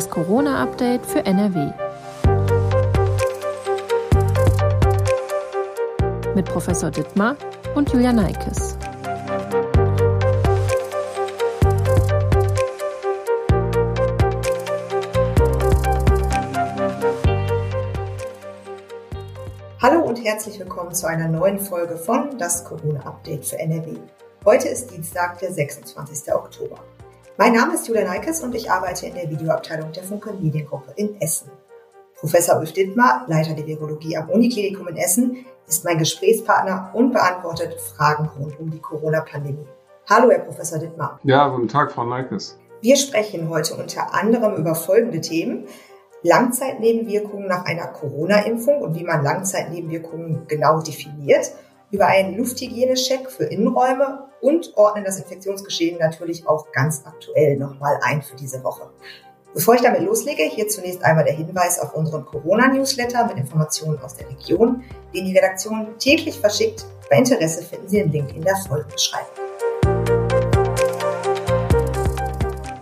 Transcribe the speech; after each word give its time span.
Das 0.00 0.08
Corona-Update 0.08 1.04
für 1.04 1.26
NRW. 1.26 1.72
Mit 6.34 6.46
Professor 6.46 6.90
Dittmar 6.90 7.36
und 7.74 7.92
Julia 7.92 8.10
Neikes. 8.10 8.78
Hallo 19.82 20.00
und 20.00 20.24
herzlich 20.24 20.58
willkommen 20.58 20.94
zu 20.94 21.08
einer 21.08 21.28
neuen 21.28 21.58
Folge 21.58 21.98
von 21.98 22.38
Das 22.38 22.64
Corona-Update 22.64 23.44
für 23.44 23.58
NRW. 23.58 23.98
Heute 24.46 24.68
ist 24.68 24.92
Dienstag, 24.92 25.40
der 25.40 25.52
26. 25.52 26.32
Oktober. 26.32 26.78
Mein 27.40 27.54
Name 27.54 27.72
ist 27.72 27.88
Julia 27.88 28.04
Neikes 28.04 28.42
und 28.42 28.54
ich 28.54 28.70
arbeite 28.70 29.06
in 29.06 29.14
der 29.14 29.30
Videoabteilung 29.30 29.92
der 29.92 30.02
Funke 30.02 30.30
Mediengruppe 30.30 30.92
in 30.96 31.18
Essen. 31.22 31.50
Professor 32.16 32.58
Ulf 32.58 32.74
Dittmar, 32.74 33.24
Leiter 33.28 33.54
der 33.54 33.66
Virologie 33.66 34.14
am 34.18 34.28
Uniklinikum 34.28 34.88
in 34.88 34.98
Essen, 34.98 35.46
ist 35.66 35.82
mein 35.82 35.96
Gesprächspartner 35.96 36.90
und 36.92 37.14
beantwortet 37.14 37.80
Fragen 37.96 38.28
rund 38.38 38.60
um 38.60 38.70
die 38.70 38.78
Corona-Pandemie. 38.78 39.66
Hallo, 40.10 40.30
Herr 40.30 40.40
Professor 40.40 40.78
Dittmar. 40.78 41.18
Ja, 41.22 41.48
guten 41.48 41.68
Tag, 41.68 41.92
Frau 41.92 42.04
Neikes. 42.04 42.58
Wir 42.82 42.96
sprechen 42.96 43.48
heute 43.48 43.72
unter 43.72 44.12
anderem 44.12 44.56
über 44.56 44.74
folgende 44.74 45.22
Themen. 45.22 45.64
Langzeitnebenwirkungen 46.22 47.48
nach 47.48 47.64
einer 47.64 47.86
Corona-Impfung 47.86 48.82
und 48.82 48.96
wie 48.96 49.04
man 49.04 49.24
Langzeitnebenwirkungen 49.24 50.42
genau 50.46 50.82
definiert, 50.82 51.52
über 51.90 52.06
einen 52.06 52.36
Lufthygienecheck 52.36 53.30
für 53.30 53.44
Innenräume 53.44 54.28
und 54.40 54.76
ordnen 54.76 55.04
das 55.04 55.18
Infektionsgeschehen 55.18 55.98
natürlich 55.98 56.46
auch 56.46 56.70
ganz 56.72 57.02
aktuell 57.04 57.56
nochmal 57.56 57.98
ein 58.02 58.22
für 58.22 58.36
diese 58.36 58.62
Woche. 58.62 58.90
Bevor 59.52 59.74
ich 59.74 59.80
damit 59.80 60.02
loslege, 60.02 60.44
hier 60.44 60.68
zunächst 60.68 61.02
einmal 61.02 61.24
der 61.24 61.34
Hinweis 61.34 61.80
auf 61.80 61.94
unseren 61.94 62.24
Corona-Newsletter 62.24 63.26
mit 63.26 63.36
Informationen 63.36 63.98
aus 63.98 64.14
der 64.14 64.28
Region, 64.28 64.84
den 65.12 65.24
die 65.24 65.36
Redaktion 65.36 65.88
täglich 65.98 66.38
verschickt. 66.38 66.86
Bei 67.10 67.16
Interesse 67.16 67.62
finden 67.62 67.88
Sie 67.88 67.98
den 67.98 68.12
Link 68.12 68.36
in 68.36 68.42
der 68.42 68.54
Folgenbeschreibung. 68.56 69.49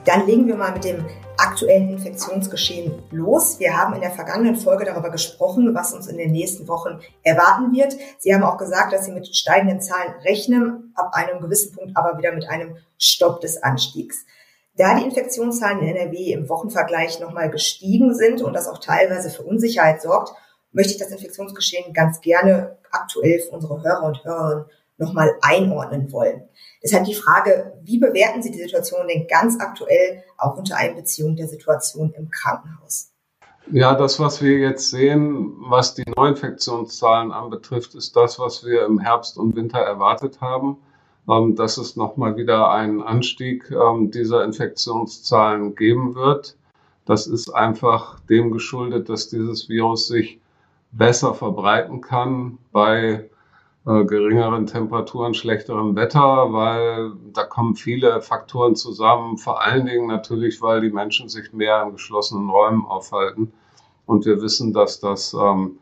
Dann 0.09 0.27
legen 0.27 0.47
wir 0.47 0.56
mal 0.56 0.73
mit 0.73 0.84
dem 0.84 1.05
aktuellen 1.37 1.91
Infektionsgeschehen 1.91 3.03
los. 3.11 3.61
Wir 3.61 3.77
haben 3.77 3.92
in 3.92 4.01
der 4.01 4.11
vergangenen 4.11 4.56
Folge 4.56 4.87
darüber 4.87 5.11
gesprochen, 5.11 5.75
was 5.75 5.92
uns 5.92 6.06
in 6.06 6.17
den 6.17 6.33
nächsten 6.33 6.67
Wochen 6.67 6.98
erwarten 7.23 7.75
wird. 7.75 7.95
Sie 8.17 8.34
haben 8.34 8.42
auch 8.42 8.56
gesagt, 8.56 8.95
dass 8.95 9.05
Sie 9.05 9.12
mit 9.12 9.37
steigenden 9.37 9.83
Zahlen 9.83 10.15
rechnen, 10.25 10.95
ab 10.95 11.11
einem 11.12 11.42
gewissen 11.42 11.77
Punkt 11.77 11.95
aber 11.95 12.17
wieder 12.17 12.33
mit 12.33 12.48
einem 12.48 12.78
Stopp 12.97 13.42
des 13.42 13.62
Anstiegs. 13.62 14.25
Da 14.78 14.98
die 14.98 15.05
Infektionszahlen 15.05 15.81
in 15.81 15.95
NRW 15.95 16.33
im 16.33 16.48
Wochenvergleich 16.48 17.20
nochmal 17.20 17.50
gestiegen 17.50 18.15
sind 18.15 18.41
und 18.41 18.55
das 18.55 18.67
auch 18.67 18.78
teilweise 18.78 19.28
für 19.28 19.43
Unsicherheit 19.43 20.00
sorgt, 20.00 20.33
möchte 20.72 20.95
ich 20.95 20.98
das 20.98 21.11
Infektionsgeschehen 21.11 21.93
ganz 21.93 22.22
gerne 22.22 22.78
aktuell 22.93 23.41
für 23.41 23.55
unsere 23.55 23.83
Hörer 23.83 24.05
und 24.05 24.25
Hörerinnen 24.25 24.65
nochmal 24.98 25.36
einordnen 25.41 26.12
wollen. 26.12 26.42
Deshalb 26.82 27.04
die 27.04 27.14
Frage, 27.14 27.78
wie 27.82 27.98
bewerten 27.98 28.42
Sie 28.42 28.50
die 28.50 28.58
Situation 28.58 29.06
denn 29.08 29.27
ganz 29.27 29.58
aktuell 29.60 30.22
auch 30.36 30.56
unter 30.56 30.77
Einbeziehung 30.77 31.36
der 31.36 31.48
Situation 31.48 32.12
im 32.16 32.30
Krankenhaus? 32.30 33.12
Ja, 33.70 33.94
das, 33.94 34.19
was 34.19 34.41
wir 34.42 34.58
jetzt 34.58 34.91
sehen, 34.91 35.54
was 35.58 35.94
die 35.94 36.04
Neuinfektionszahlen 36.16 37.32
anbetrifft, 37.32 37.94
ist 37.94 38.16
das, 38.16 38.38
was 38.38 38.64
wir 38.64 38.86
im 38.86 38.98
Herbst 38.98 39.36
und 39.36 39.56
Winter 39.56 39.78
erwartet 39.78 40.41
haben, 40.41 40.78
ähm, 41.28 41.54
dass 41.54 41.76
es 41.76 41.94
nochmal 41.94 42.36
wieder 42.36 42.70
einen 42.70 43.02
Anstieg 43.02 43.70
ähm, 43.70 44.10
dieser 44.10 44.42
Infektionszahlen 44.44 45.74
geben 45.74 46.14
wird. 46.14 46.56
Das 47.04 47.26
ist 47.26 47.50
einfach 47.50 48.20
dem 48.20 48.52
geschuldet, 48.52 49.10
dass 49.10 49.28
dieses 49.28 49.69
Virus 49.69 50.08
sich 50.08 50.41
besser 50.92 51.34
verbreiten 51.34 52.00
kann 52.00 52.58
bei 52.72 53.28
äh, 53.88 54.04
geringeren 54.04 54.66
Temperaturen, 54.66 55.32
schlechterem 55.32 55.97
Wetter, 55.97 56.53
weil 56.53 57.12
da 57.32 57.44
kommen 57.44 57.75
viele 57.75 58.21
Faktoren 58.21 58.76
zusammen. 58.76 59.38
Vor 59.38 59.62
allen 59.62 59.87
Dingen 59.87 60.06
natürlich, 60.06 60.60
weil 60.60 60.82
die 60.82 60.91
Menschen 60.91 61.31
sich 61.31 61.54
mehr 61.54 61.84
in 61.84 61.93
geschlossenen 61.93 62.50
Räumen 62.50 62.84
aufhalten. 62.84 63.50
Und 64.04 64.26
wir 64.26 64.43
wissen, 64.43 64.75
dass 64.75 65.00
das 65.00 65.32
ähm, 65.32 65.78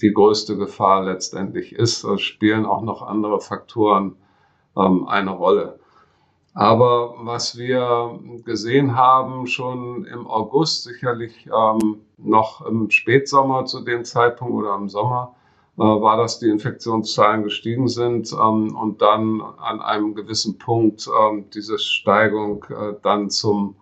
die 0.00 0.14
größte 0.14 0.56
Gefahr 0.56 1.04
letztendlich 1.04 1.74
ist. 1.74 2.04
Es 2.04 2.22
spielen 2.22 2.64
auch 2.64 2.80
noch 2.80 3.02
andere 3.02 3.38
Faktoren 3.40 4.16
ähm, 4.74 5.06
eine 5.06 5.32
Rolle. 5.32 5.78
Aber 6.54 7.16
was 7.18 7.58
wir 7.58 8.18
gesehen 8.46 8.96
haben, 8.96 9.46
schon 9.46 10.06
im 10.06 10.26
August, 10.26 10.84
sicherlich 10.84 11.46
ähm, 11.48 12.00
noch 12.16 12.64
im 12.64 12.90
Spätsommer 12.90 13.66
zu 13.66 13.82
dem 13.82 14.06
Zeitpunkt 14.06 14.54
oder 14.54 14.74
im 14.74 14.88
Sommer, 14.88 15.34
war, 15.76 16.16
dass 16.16 16.38
die 16.38 16.50
Infektionszahlen 16.50 17.44
gestiegen 17.44 17.88
sind 17.88 18.32
ähm, 18.32 18.76
und 18.76 19.00
dann 19.00 19.40
an 19.40 19.80
einem 19.80 20.14
gewissen 20.14 20.58
Punkt 20.58 21.08
ähm, 21.08 21.46
diese 21.50 21.78
Steigung 21.78 22.64
äh, 22.68 22.94
dann 23.02 23.30
zum 23.30 23.76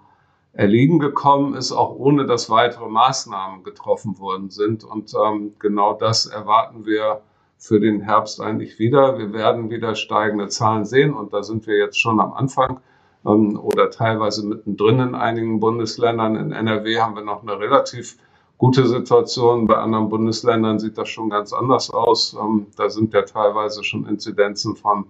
Erliegen 0.53 0.99
gekommen 0.99 1.55
ist, 1.55 1.73
auch 1.73 1.95
ohne 1.97 2.27
dass 2.27 2.51
weitere 2.51 2.89
Maßnahmen 2.89 3.63
getroffen 3.65 4.19
worden 4.19 4.51
sind. 4.51 4.85
Und 4.85 5.15
ähm, 5.15 5.55
genau 5.59 5.95
das 5.95 6.27
erwarten 6.27 6.87
wir 6.87 7.23
für 7.57 7.79
den 7.79 8.01
Herbst 8.01 8.41
eigentlich 8.41 8.79
wieder. 8.79 9.19
Wir 9.19 9.33
werden 9.33 9.71
wieder 9.71 9.95
steigende 9.95 10.49
Zahlen 10.49 10.85
sehen 10.85 11.13
und 11.13 11.33
da 11.33 11.43
sind 11.43 11.67
wir 11.67 11.77
jetzt 11.77 12.01
schon 12.01 12.21
am 12.21 12.33
Anfang 12.33 12.81
ähm, 13.25 13.59
oder 13.61 13.91
teilweise 13.91 14.47
mittendrin 14.47 15.01
in 15.01 15.15
einigen 15.15 15.61
Bundesländern. 15.61 16.37
In 16.37 16.53
NRW 16.53 17.01
haben 17.01 17.15
wir 17.15 17.25
noch 17.25 17.43
eine 17.43 17.59
relativ 17.59 18.17
gute 18.61 18.87
Situation. 18.87 19.67
Bei 19.67 19.77
anderen 19.77 20.11
Bundesländern 20.11 20.79
sieht 20.79 20.99
das 20.99 21.09
schon 21.09 21.31
ganz 21.31 21.55
anders 21.55 21.91
aus. 21.91 22.37
Ähm, 22.39 22.67
da 22.77 22.91
sind 22.91 23.15
ja 23.15 23.23
teilweise 23.23 23.83
schon 23.83 24.07
Inzidenzen 24.07 24.77
von 24.77 25.07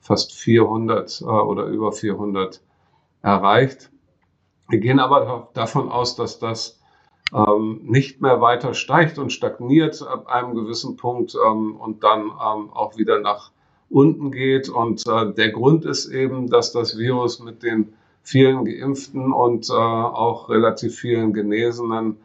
fast 0.00 0.32
400 0.32 1.20
äh, 1.20 1.24
oder 1.24 1.66
über 1.66 1.92
400 1.92 2.62
erreicht. 3.20 3.90
Wir 4.70 4.78
gehen 4.78 5.00
aber 5.00 5.50
davon 5.52 5.90
aus, 5.90 6.16
dass 6.16 6.38
das 6.38 6.80
ähm, 7.34 7.80
nicht 7.82 8.22
mehr 8.22 8.40
weiter 8.40 8.72
steigt 8.72 9.18
und 9.18 9.34
stagniert 9.34 10.00
ab 10.02 10.26
einem 10.28 10.54
gewissen 10.54 10.96
Punkt 10.96 11.34
ähm, 11.34 11.76
und 11.76 12.04
dann 12.04 12.22
ähm, 12.22 12.70
auch 12.72 12.96
wieder 12.96 13.20
nach 13.20 13.50
unten 13.90 14.32
geht. 14.32 14.70
Und 14.70 15.06
äh, 15.06 15.30
der 15.34 15.50
Grund 15.50 15.84
ist 15.84 16.06
eben, 16.06 16.48
dass 16.48 16.72
das 16.72 16.96
Virus 16.96 17.38
mit 17.38 17.62
den 17.62 17.92
vielen 18.22 18.64
Geimpften 18.64 19.30
und 19.30 19.68
äh, 19.68 19.74
auch 19.74 20.48
relativ 20.48 20.98
vielen 20.98 21.34
Genesenen 21.34 22.16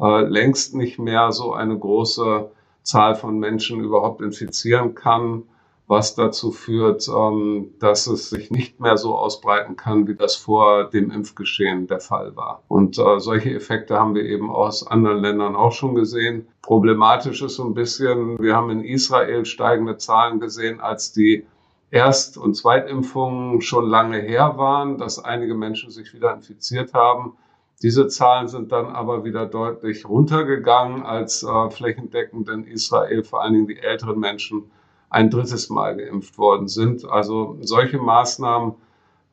äh, 0.00 0.22
längst 0.22 0.74
nicht 0.74 0.98
mehr 0.98 1.32
so 1.32 1.52
eine 1.52 1.78
große 1.78 2.50
Zahl 2.82 3.14
von 3.14 3.38
Menschen 3.38 3.80
überhaupt 3.80 4.20
infizieren 4.20 4.94
kann, 4.94 5.44
was 5.86 6.14
dazu 6.14 6.50
führt, 6.50 7.08
ähm, 7.08 7.74
dass 7.78 8.06
es 8.06 8.30
sich 8.30 8.50
nicht 8.50 8.80
mehr 8.80 8.96
so 8.96 9.14
ausbreiten 9.14 9.76
kann, 9.76 10.06
wie 10.06 10.14
das 10.14 10.36
vor 10.36 10.84
dem 10.84 11.10
Impfgeschehen 11.10 11.86
der 11.86 12.00
Fall 12.00 12.36
war. 12.36 12.62
Und 12.68 12.98
äh, 12.98 13.20
solche 13.20 13.54
Effekte 13.54 13.98
haben 13.98 14.14
wir 14.14 14.24
eben 14.24 14.50
aus 14.50 14.86
anderen 14.86 15.18
Ländern 15.18 15.56
auch 15.56 15.72
schon 15.72 15.94
gesehen. 15.94 16.48
Problematisch 16.62 17.42
ist 17.42 17.56
so 17.56 17.64
ein 17.64 17.74
bisschen, 17.74 18.38
wir 18.38 18.56
haben 18.56 18.70
in 18.70 18.82
Israel 18.82 19.44
steigende 19.44 19.98
Zahlen 19.98 20.40
gesehen, 20.40 20.80
als 20.80 21.12
die 21.12 21.46
Erst- 21.90 22.38
und 22.38 22.54
Zweitimpfungen 22.54 23.60
schon 23.60 23.86
lange 23.86 24.18
her 24.18 24.54
waren, 24.56 24.98
dass 24.98 25.22
einige 25.22 25.54
Menschen 25.54 25.90
sich 25.90 26.12
wieder 26.12 26.34
infiziert 26.34 26.92
haben. 26.92 27.36
Diese 27.84 28.08
Zahlen 28.08 28.48
sind 28.48 28.72
dann 28.72 28.86
aber 28.86 29.24
wieder 29.24 29.44
deutlich 29.44 30.08
runtergegangen, 30.08 31.02
als 31.02 31.42
äh, 31.42 31.68
flächendeckend 31.68 32.48
in 32.48 32.64
Israel 32.64 33.22
vor 33.24 33.42
allen 33.42 33.52
Dingen 33.52 33.66
die 33.66 33.78
älteren 33.78 34.18
Menschen 34.18 34.70
ein 35.10 35.28
drittes 35.28 35.68
Mal 35.68 35.94
geimpft 35.94 36.38
worden 36.38 36.66
sind. 36.66 37.04
Also 37.04 37.58
solche 37.60 37.98
Maßnahmen 37.98 38.72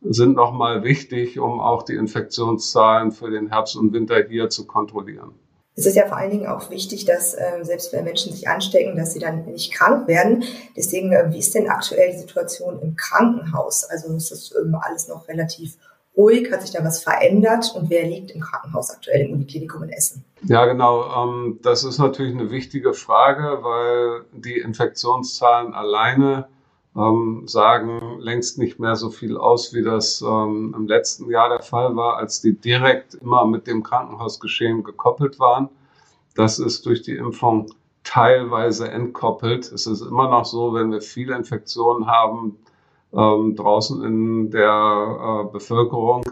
sind 0.01 0.35
nochmal 0.35 0.84
wichtig, 0.84 1.40
um 1.40 1.61
auch 1.61 1.84
die 1.84 1.96
Infektionszahlen 1.96 3.14
für 3.14 3.31
den 3.31 3.47
Herbst 3.47 3.78
und 3.78 3.93
Winter 3.93 4.22
hier 4.28 4.49
zu 4.49 4.67
kontrollieren. 4.67 5.31
Es 5.73 5.85
ist 5.85 5.96
ja 5.96 6.05
vor 6.05 6.17
allen 6.17 6.31
Dingen 6.31 6.47
auch 6.47 6.70
wichtig, 6.70 7.05
dass 7.05 7.34
äh, 7.34 7.64
selbst 7.64 7.93
wenn 7.93 8.03
Menschen 8.03 8.34
sich 8.34 8.49
anstecken, 8.49 8.97
dass 8.97 9.14
sie 9.14 9.20
dann 9.20 9.46
nicht 9.46 9.73
krank 9.73 10.09
werden. 10.09 10.43
Deswegen, 10.75 11.14
äh, 11.14 11.31
wie 11.31 11.40
ist 11.40 11.55
denn 11.55 11.70
aktuell 11.70 12.11
die 12.11 12.20
Situation 12.20 12.81
im 12.81 12.97
Krankenhaus? 12.97 13.85
Also 13.85 14.14
ist 14.14 14.29
das 14.29 14.53
ähm, 14.61 14.75
alles 14.75 15.08
noch 15.08 15.29
relativ 15.29 15.78
ruhig? 16.16 16.52
Hat 16.52 16.61
sich 16.61 16.72
da 16.72 16.84
was 16.84 17.03
verändert? 17.03 17.73
Und 17.75 17.90
wer 17.90 18.05
liegt 18.05 18.31
im 18.31 18.41
Krankenhaus 18.41 18.91
aktuell 18.91 19.28
im 19.28 19.34
Uniklinikum 19.34 19.84
in 19.84 19.90
Essen? 19.90 20.23
Ja, 20.43 20.66
genau. 20.66 21.05
Ähm, 21.16 21.59
das 21.61 21.84
ist 21.84 21.99
natürlich 21.99 22.34
eine 22.34 22.52
wichtige 22.52 22.93
Frage, 22.93 23.59
weil 23.61 24.25
die 24.31 24.58
Infektionszahlen 24.58 25.73
alleine 25.73 26.47
ähm, 26.96 27.43
sagen 27.46 28.19
längst 28.19 28.58
nicht 28.58 28.79
mehr 28.79 28.96
so 28.96 29.09
viel 29.09 29.37
aus, 29.37 29.73
wie 29.73 29.84
das 29.84 30.22
ähm, 30.22 30.73
im 30.75 30.87
letzten 30.87 31.29
Jahr 31.29 31.49
der 31.49 31.61
Fall 31.61 31.96
war, 31.96 32.17
als 32.17 32.41
die 32.41 32.53
direkt 32.53 33.16
immer 33.16 33.46
mit 33.46 33.67
dem 33.67 33.84
Krankenhausgeschehen 33.84 34.84
gekoppelt 34.84 35.40
waren. 35.40 35.69
Das 36.35 36.59
ist 36.59 36.85
durch 36.85 37.02
die 37.02 37.16
Impfung 37.16 37.67
teilweise 38.03 38.90
entkoppelt. 38.90 39.72
Es 39.72 39.85
ist 39.85 40.02
immer 40.02 40.29
noch 40.29 40.46
so, 40.46 40.73
wenn 40.73 40.91
wir 40.91 41.02
viele 41.02 41.35
Infektionen 41.35 42.08
haben, 42.08 42.58
ähm, 43.13 43.55
draußen 43.55 44.03
in 44.03 44.52
der 44.52 45.46
äh, 45.47 45.52
Bevölkerung, 45.52 46.23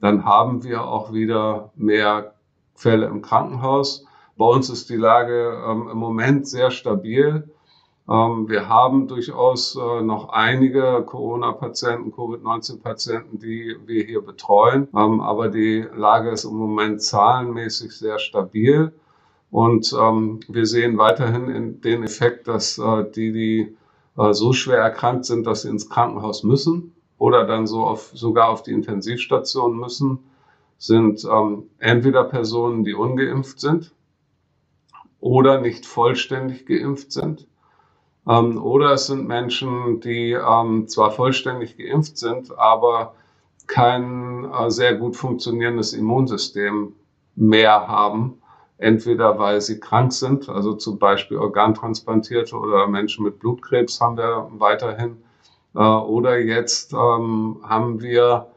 dann 0.00 0.24
haben 0.24 0.64
wir 0.64 0.86
auch 0.86 1.12
wieder 1.12 1.72
mehr 1.76 2.34
Fälle 2.74 3.06
im 3.06 3.22
Krankenhaus. 3.22 4.04
Bei 4.36 4.44
uns 4.44 4.68
ist 4.68 4.90
die 4.90 4.96
Lage 4.96 5.62
ähm, 5.66 5.88
im 5.90 5.98
Moment 5.98 6.46
sehr 6.46 6.70
stabil. 6.70 7.48
Ähm, 8.08 8.48
wir 8.48 8.68
haben 8.68 9.08
durchaus 9.08 9.76
äh, 9.76 10.02
noch 10.02 10.28
einige 10.28 11.02
Corona-Patienten, 11.06 12.12
Covid-19-Patienten, 12.12 13.38
die 13.38 13.76
wir 13.84 14.04
hier 14.04 14.20
betreuen. 14.20 14.88
Ähm, 14.94 15.20
aber 15.20 15.48
die 15.48 15.86
Lage 15.94 16.30
ist 16.30 16.44
im 16.44 16.54
Moment 16.56 17.02
zahlenmäßig 17.02 17.92
sehr 17.92 18.18
stabil. 18.18 18.92
Und 19.50 19.94
ähm, 19.98 20.40
wir 20.48 20.66
sehen 20.66 20.98
weiterhin 20.98 21.80
den 21.80 22.02
Effekt, 22.02 22.46
dass 22.46 22.78
äh, 22.78 23.10
die, 23.10 23.32
die 23.32 23.76
äh, 24.16 24.32
so 24.32 24.52
schwer 24.52 24.78
erkrankt 24.78 25.24
sind, 25.24 25.46
dass 25.46 25.62
sie 25.62 25.68
ins 25.68 25.88
Krankenhaus 25.88 26.42
müssen 26.42 26.92
oder 27.18 27.46
dann 27.46 27.66
so 27.66 27.84
auf, 27.84 28.10
sogar 28.14 28.48
auf 28.48 28.62
die 28.62 28.72
Intensivstation 28.72 29.76
müssen, 29.76 30.18
sind 30.78 31.24
ähm, 31.24 31.64
entweder 31.78 32.24
Personen, 32.24 32.84
die 32.84 32.94
ungeimpft 32.94 33.60
sind 33.60 33.94
oder 35.20 35.60
nicht 35.60 35.86
vollständig 35.86 36.66
geimpft 36.66 37.12
sind. 37.12 37.46
Ähm, 38.28 38.62
oder 38.62 38.92
es 38.92 39.06
sind 39.06 39.26
Menschen, 39.26 40.00
die 40.00 40.32
ähm, 40.32 40.88
zwar 40.88 41.10
vollständig 41.12 41.76
geimpft 41.78 42.18
sind, 42.18 42.56
aber 42.58 43.14
kein 43.66 44.44
äh, 44.44 44.70
sehr 44.70 44.96
gut 44.96 45.16
funktionierendes 45.16 45.92
Immunsystem 45.92 46.92
mehr 47.34 47.88
haben. 47.88 48.40
Entweder 48.78 49.38
weil 49.38 49.60
sie 49.60 49.80
krank 49.80 50.12
sind, 50.12 50.48
also 50.48 50.74
zum 50.74 50.98
Beispiel 50.98 51.38
Organtransplantierte 51.38 52.56
oder 52.56 52.86
Menschen 52.86 53.24
mit 53.24 53.38
Blutkrebs 53.38 54.00
haben 54.00 54.16
wir 54.18 54.50
weiterhin. 54.58 55.16
Äh, 55.74 55.78
oder 55.78 56.38
jetzt 56.38 56.92
ähm, 56.92 57.58
haben 57.62 58.00
wir 58.02 58.48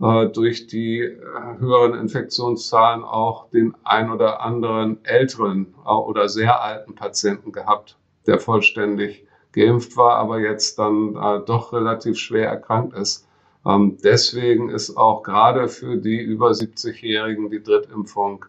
äh, 0.00 0.26
durch 0.26 0.66
die 0.66 1.00
äh, 1.00 1.18
höheren 1.58 1.94
Infektionszahlen 1.94 3.04
auch 3.04 3.50
den 3.50 3.74
ein 3.84 4.10
oder 4.10 4.40
anderen 4.40 5.04
älteren 5.04 5.74
äh, 5.84 5.90
oder 5.90 6.28
sehr 6.28 6.62
alten 6.62 6.94
Patienten 6.94 7.52
gehabt, 7.52 7.96
der 8.26 8.38
vollständig 8.40 9.26
geimpft 9.52 9.96
war, 9.96 10.16
aber 10.16 10.40
jetzt 10.40 10.78
dann 10.78 11.16
äh, 11.16 11.40
doch 11.44 11.72
relativ 11.72 12.18
schwer 12.18 12.48
erkrankt 12.48 12.96
ist. 12.96 13.26
Ähm, 13.66 13.98
deswegen 14.02 14.70
ist 14.70 14.96
auch 14.96 15.22
gerade 15.22 15.68
für 15.68 15.96
die 15.96 16.20
über 16.20 16.50
70-Jährigen 16.50 17.50
die 17.50 17.62
Drittimpfung 17.62 18.46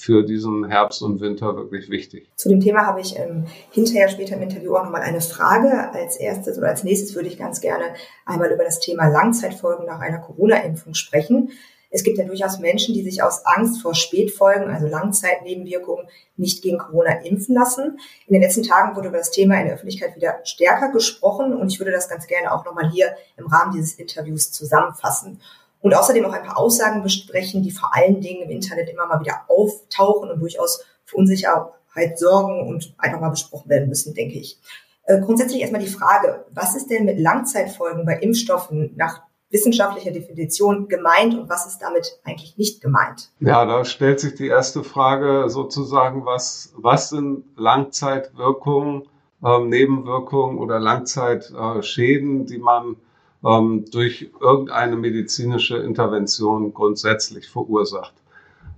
für 0.00 0.22
diesen 0.22 0.66
Herbst 0.66 1.02
und 1.02 1.20
Winter 1.20 1.54
wirklich 1.54 1.90
wichtig. 1.90 2.30
Zu 2.34 2.48
dem 2.48 2.60
Thema 2.60 2.86
habe 2.86 3.02
ich 3.02 3.18
ähm, 3.18 3.44
hinterher 3.70 4.08
später 4.08 4.36
im 4.36 4.42
Interview 4.42 4.74
auch 4.74 4.84
nochmal 4.84 5.02
eine 5.02 5.20
Frage. 5.20 5.92
Als 5.92 6.16
erstes 6.16 6.56
oder 6.56 6.68
als 6.68 6.84
nächstes 6.84 7.14
würde 7.14 7.28
ich 7.28 7.36
ganz 7.36 7.60
gerne 7.60 7.84
einmal 8.24 8.50
über 8.50 8.64
das 8.64 8.80
Thema 8.80 9.08
Langzeitfolgen 9.08 9.84
nach 9.84 10.00
einer 10.00 10.18
Corona-Impfung 10.18 10.94
sprechen. 10.94 11.50
Es 11.90 12.02
gibt 12.02 12.16
ja 12.16 12.24
durchaus 12.24 12.60
Menschen, 12.60 12.94
die 12.94 13.02
sich 13.02 13.22
aus 13.22 13.44
Angst 13.44 13.82
vor 13.82 13.94
Spätfolgen, 13.94 14.70
also 14.70 14.86
Langzeitnebenwirkungen, 14.86 16.06
nicht 16.36 16.62
gegen 16.62 16.78
Corona 16.78 17.20
impfen 17.24 17.54
lassen. 17.54 17.98
In 18.26 18.32
den 18.32 18.42
letzten 18.42 18.62
Tagen 18.62 18.96
wurde 18.96 19.08
über 19.08 19.18
das 19.18 19.32
Thema 19.32 19.58
in 19.60 19.66
der 19.66 19.74
Öffentlichkeit 19.74 20.16
wieder 20.16 20.38
stärker 20.44 20.92
gesprochen 20.92 21.52
und 21.52 21.70
ich 21.70 21.78
würde 21.78 21.92
das 21.92 22.08
ganz 22.08 22.26
gerne 22.26 22.52
auch 22.54 22.64
nochmal 22.64 22.88
hier 22.90 23.16
im 23.36 23.48
Rahmen 23.48 23.72
dieses 23.72 23.94
Interviews 23.94 24.50
zusammenfassen 24.50 25.40
und 25.80 25.94
außerdem 25.94 26.24
auch 26.24 26.32
ein 26.32 26.44
paar 26.44 26.58
Aussagen 26.58 27.02
besprechen, 27.02 27.62
die 27.62 27.70
vor 27.70 27.94
allen 27.94 28.20
Dingen 28.20 28.42
im 28.42 28.50
Internet 28.50 28.88
immer 28.90 29.06
mal 29.06 29.20
wieder 29.20 29.44
auftauchen 29.48 30.30
und 30.30 30.40
durchaus 30.40 30.84
für 31.04 31.16
Unsicherheit 31.16 32.18
sorgen 32.18 32.68
und 32.68 32.94
einfach 32.98 33.20
mal 33.20 33.30
besprochen 33.30 33.68
werden 33.68 33.88
müssen, 33.88 34.14
denke 34.14 34.38
ich. 34.38 34.58
Äh, 35.04 35.20
grundsätzlich 35.20 35.60
erstmal 35.60 35.82
die 35.82 35.88
Frage, 35.88 36.44
was 36.52 36.76
ist 36.76 36.90
denn 36.90 37.04
mit 37.04 37.18
Langzeitfolgen 37.18 38.04
bei 38.04 38.18
Impfstoffen 38.18 38.92
nach 38.96 39.22
wissenschaftlicher 39.50 40.12
Definition 40.12 40.86
gemeint 40.86 41.34
und 41.34 41.48
was 41.48 41.66
ist 41.66 41.78
damit 41.78 42.20
eigentlich 42.24 42.56
nicht 42.56 42.80
gemeint? 42.80 43.30
Ja, 43.40 43.64
da 43.64 43.84
stellt 43.84 44.20
sich 44.20 44.34
die 44.36 44.46
erste 44.46 44.84
Frage 44.84 45.48
sozusagen, 45.48 46.24
was, 46.24 46.72
was 46.76 47.08
sind 47.08 47.44
Langzeitwirkungen, 47.56 49.08
äh, 49.42 49.58
Nebenwirkungen 49.58 50.58
oder 50.58 50.78
Langzeitschäden, 50.78 52.42
äh, 52.42 52.44
die 52.46 52.58
man 52.58 52.96
ähm, 53.44 53.84
durch 53.90 54.30
irgendeine 54.40 54.96
medizinische 54.96 55.78
Intervention 55.78 56.74
grundsätzlich 56.74 57.48
verursacht 57.48 58.14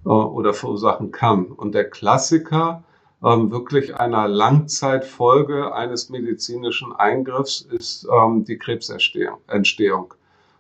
äh, 0.05 0.09
oder 0.09 0.55
verursachen 0.55 1.11
kann. 1.11 1.47
Und 1.47 1.75
der 1.75 1.89
Klassiker 1.91 2.85
ähm, 3.25 3.51
wirklich 3.51 3.95
einer 3.97 4.27
Langzeitfolge 4.29 5.75
eines 5.75 6.11
medizinischen 6.11 6.93
Eingriffs 6.93 7.61
ist 7.61 8.07
ähm, 8.13 8.45
die 8.45 8.59
Krebsentstehung. 8.59 10.15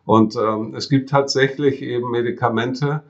Und 0.05 0.37
ähm, 0.37 0.75
es 0.77 0.89
gibt 0.89 1.11
tatsächlich 1.11 1.83
eben 1.83 2.11
Medikamente, 2.11 3.03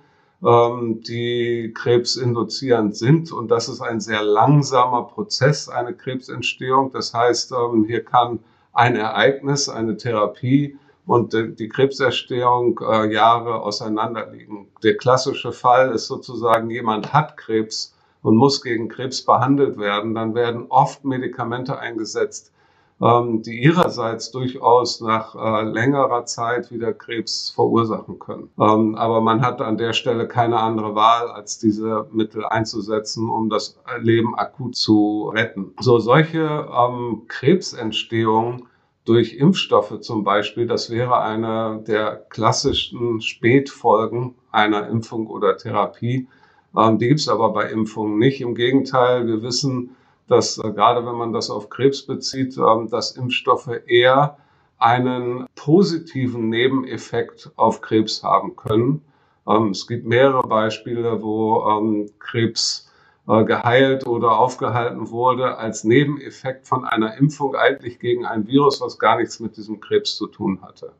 ähm, 0.44 1.02
die 1.02 1.72
krebsinduzierend 1.74 2.96
sind. 2.96 3.32
Und 3.32 3.50
das 3.50 3.68
ist 3.68 3.80
ein 3.80 4.00
sehr 4.00 4.22
langsamer 4.22 5.04
Prozess, 5.04 5.68
eine 5.68 5.94
Krebsentstehung. 5.94 6.90
Das 6.92 7.14
heißt, 7.14 7.52
ähm, 7.52 7.84
hier 7.84 8.04
kann 8.04 8.40
ein 8.72 8.96
Ereignis, 8.96 9.68
eine 9.68 9.96
Therapie 9.96 10.78
und 11.06 11.32
die 11.32 11.68
Krebserstehung 11.68 12.80
äh, 12.80 13.12
Jahre 13.12 13.62
auseinanderliegen. 13.62 14.68
Der 14.82 14.96
klassische 14.96 15.52
Fall 15.52 15.92
ist 15.92 16.06
sozusagen, 16.06 16.70
jemand 16.70 17.12
hat 17.12 17.36
Krebs 17.36 17.94
und 18.22 18.36
muss 18.36 18.62
gegen 18.62 18.88
Krebs 18.88 19.22
behandelt 19.22 19.78
werden. 19.78 20.14
Dann 20.14 20.34
werden 20.34 20.66
oft 20.68 21.04
Medikamente 21.04 21.78
eingesetzt, 21.78 22.52
ähm, 23.00 23.42
die 23.42 23.60
ihrerseits 23.60 24.30
durchaus 24.30 25.00
nach 25.00 25.34
äh, 25.34 25.62
längerer 25.64 26.24
Zeit 26.24 26.70
wieder 26.70 26.92
Krebs 26.92 27.50
verursachen 27.50 28.20
können. 28.20 28.50
Ähm, 28.60 28.94
aber 28.94 29.20
man 29.20 29.42
hat 29.42 29.60
an 29.60 29.76
der 29.76 29.92
Stelle 29.92 30.28
keine 30.28 30.60
andere 30.60 30.94
Wahl, 30.94 31.28
als 31.28 31.58
diese 31.58 32.06
Mittel 32.12 32.44
einzusetzen, 32.44 33.28
um 33.28 33.50
das 33.50 33.76
Leben 34.00 34.38
akut 34.38 34.76
zu 34.76 35.32
retten. 35.34 35.74
So 35.80 35.98
solche 35.98 36.68
ähm, 36.72 37.22
Krebsentstehungen 37.26 38.68
durch 39.04 39.34
Impfstoffe 39.34 40.00
zum 40.00 40.24
Beispiel, 40.24 40.66
das 40.66 40.90
wäre 40.90 41.20
eine 41.20 41.82
der 41.86 42.24
klassischen 42.28 43.20
Spätfolgen 43.20 44.34
einer 44.52 44.88
Impfung 44.88 45.26
oder 45.26 45.56
Therapie. 45.56 46.28
Ähm, 46.76 46.98
die 46.98 47.08
gibt 47.08 47.20
es 47.20 47.28
aber 47.28 47.52
bei 47.52 47.70
Impfungen 47.70 48.18
nicht. 48.18 48.40
Im 48.40 48.54
Gegenteil, 48.54 49.26
wir 49.26 49.42
wissen, 49.42 49.96
dass 50.28 50.58
äh, 50.58 50.70
gerade 50.70 51.04
wenn 51.04 51.16
man 51.16 51.32
das 51.32 51.50
auf 51.50 51.68
Krebs 51.68 52.02
bezieht, 52.02 52.56
ähm, 52.56 52.88
dass 52.90 53.12
Impfstoffe 53.12 53.70
eher 53.86 54.36
einen 54.78 55.46
positiven 55.54 56.48
Nebeneffekt 56.48 57.50
auf 57.56 57.80
Krebs 57.80 58.22
haben 58.22 58.56
können. 58.56 59.02
Ähm, 59.48 59.70
es 59.70 59.86
gibt 59.86 60.06
mehrere 60.06 60.46
Beispiele, 60.46 61.22
wo 61.22 62.06
Krebs 62.18 62.91
geheilt 63.26 64.06
oder 64.06 64.38
aufgehalten 64.38 65.10
wurde 65.10 65.56
als 65.56 65.84
Nebeneffekt 65.84 66.66
von 66.66 66.84
einer 66.84 67.16
Impfung 67.16 67.54
eigentlich 67.54 68.00
gegen 68.00 68.26
ein 68.26 68.48
Virus, 68.48 68.80
was 68.80 68.98
gar 68.98 69.16
nichts 69.16 69.38
mit 69.38 69.56
diesem 69.56 69.80
Krebs 69.80 70.16
zu 70.16 70.26
tun 70.26 70.60
hatte. 70.62 70.92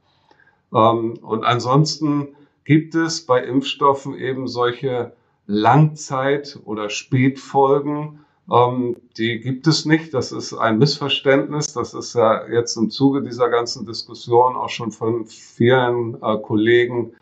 Ähm, 0.75 1.15
und 1.23 1.45
ansonsten 1.45 2.29
gibt 2.65 2.95
es 2.95 3.27
bei 3.27 3.43
Impfstoffen 3.43 4.15
eben 4.15 4.47
solche 4.47 5.13
Langzeit- 5.47 6.59
oder 6.65 6.89
Spätfolgen, 6.89 8.21
ähm, 8.51 8.97
die 9.17 9.41
gibt 9.41 9.67
es 9.67 9.85
nicht. 9.85 10.15
Das 10.15 10.33
ist 10.33 10.53
ein 10.55 10.79
Missverständnis. 10.79 11.73
Das 11.73 11.95
ist 11.95 12.15
ja 12.15 12.47
jetzt 12.49 12.77
im 12.77 12.91
Zuge 12.91 13.23
dieser 13.23 13.49
ganzen 13.49 13.87
Diskussion 13.87 14.57
auch 14.57 14.69
schon 14.69 14.91
von 14.91 15.27
vielen 15.27 16.15
äh, 16.23 16.39
Kollegen 16.39 17.13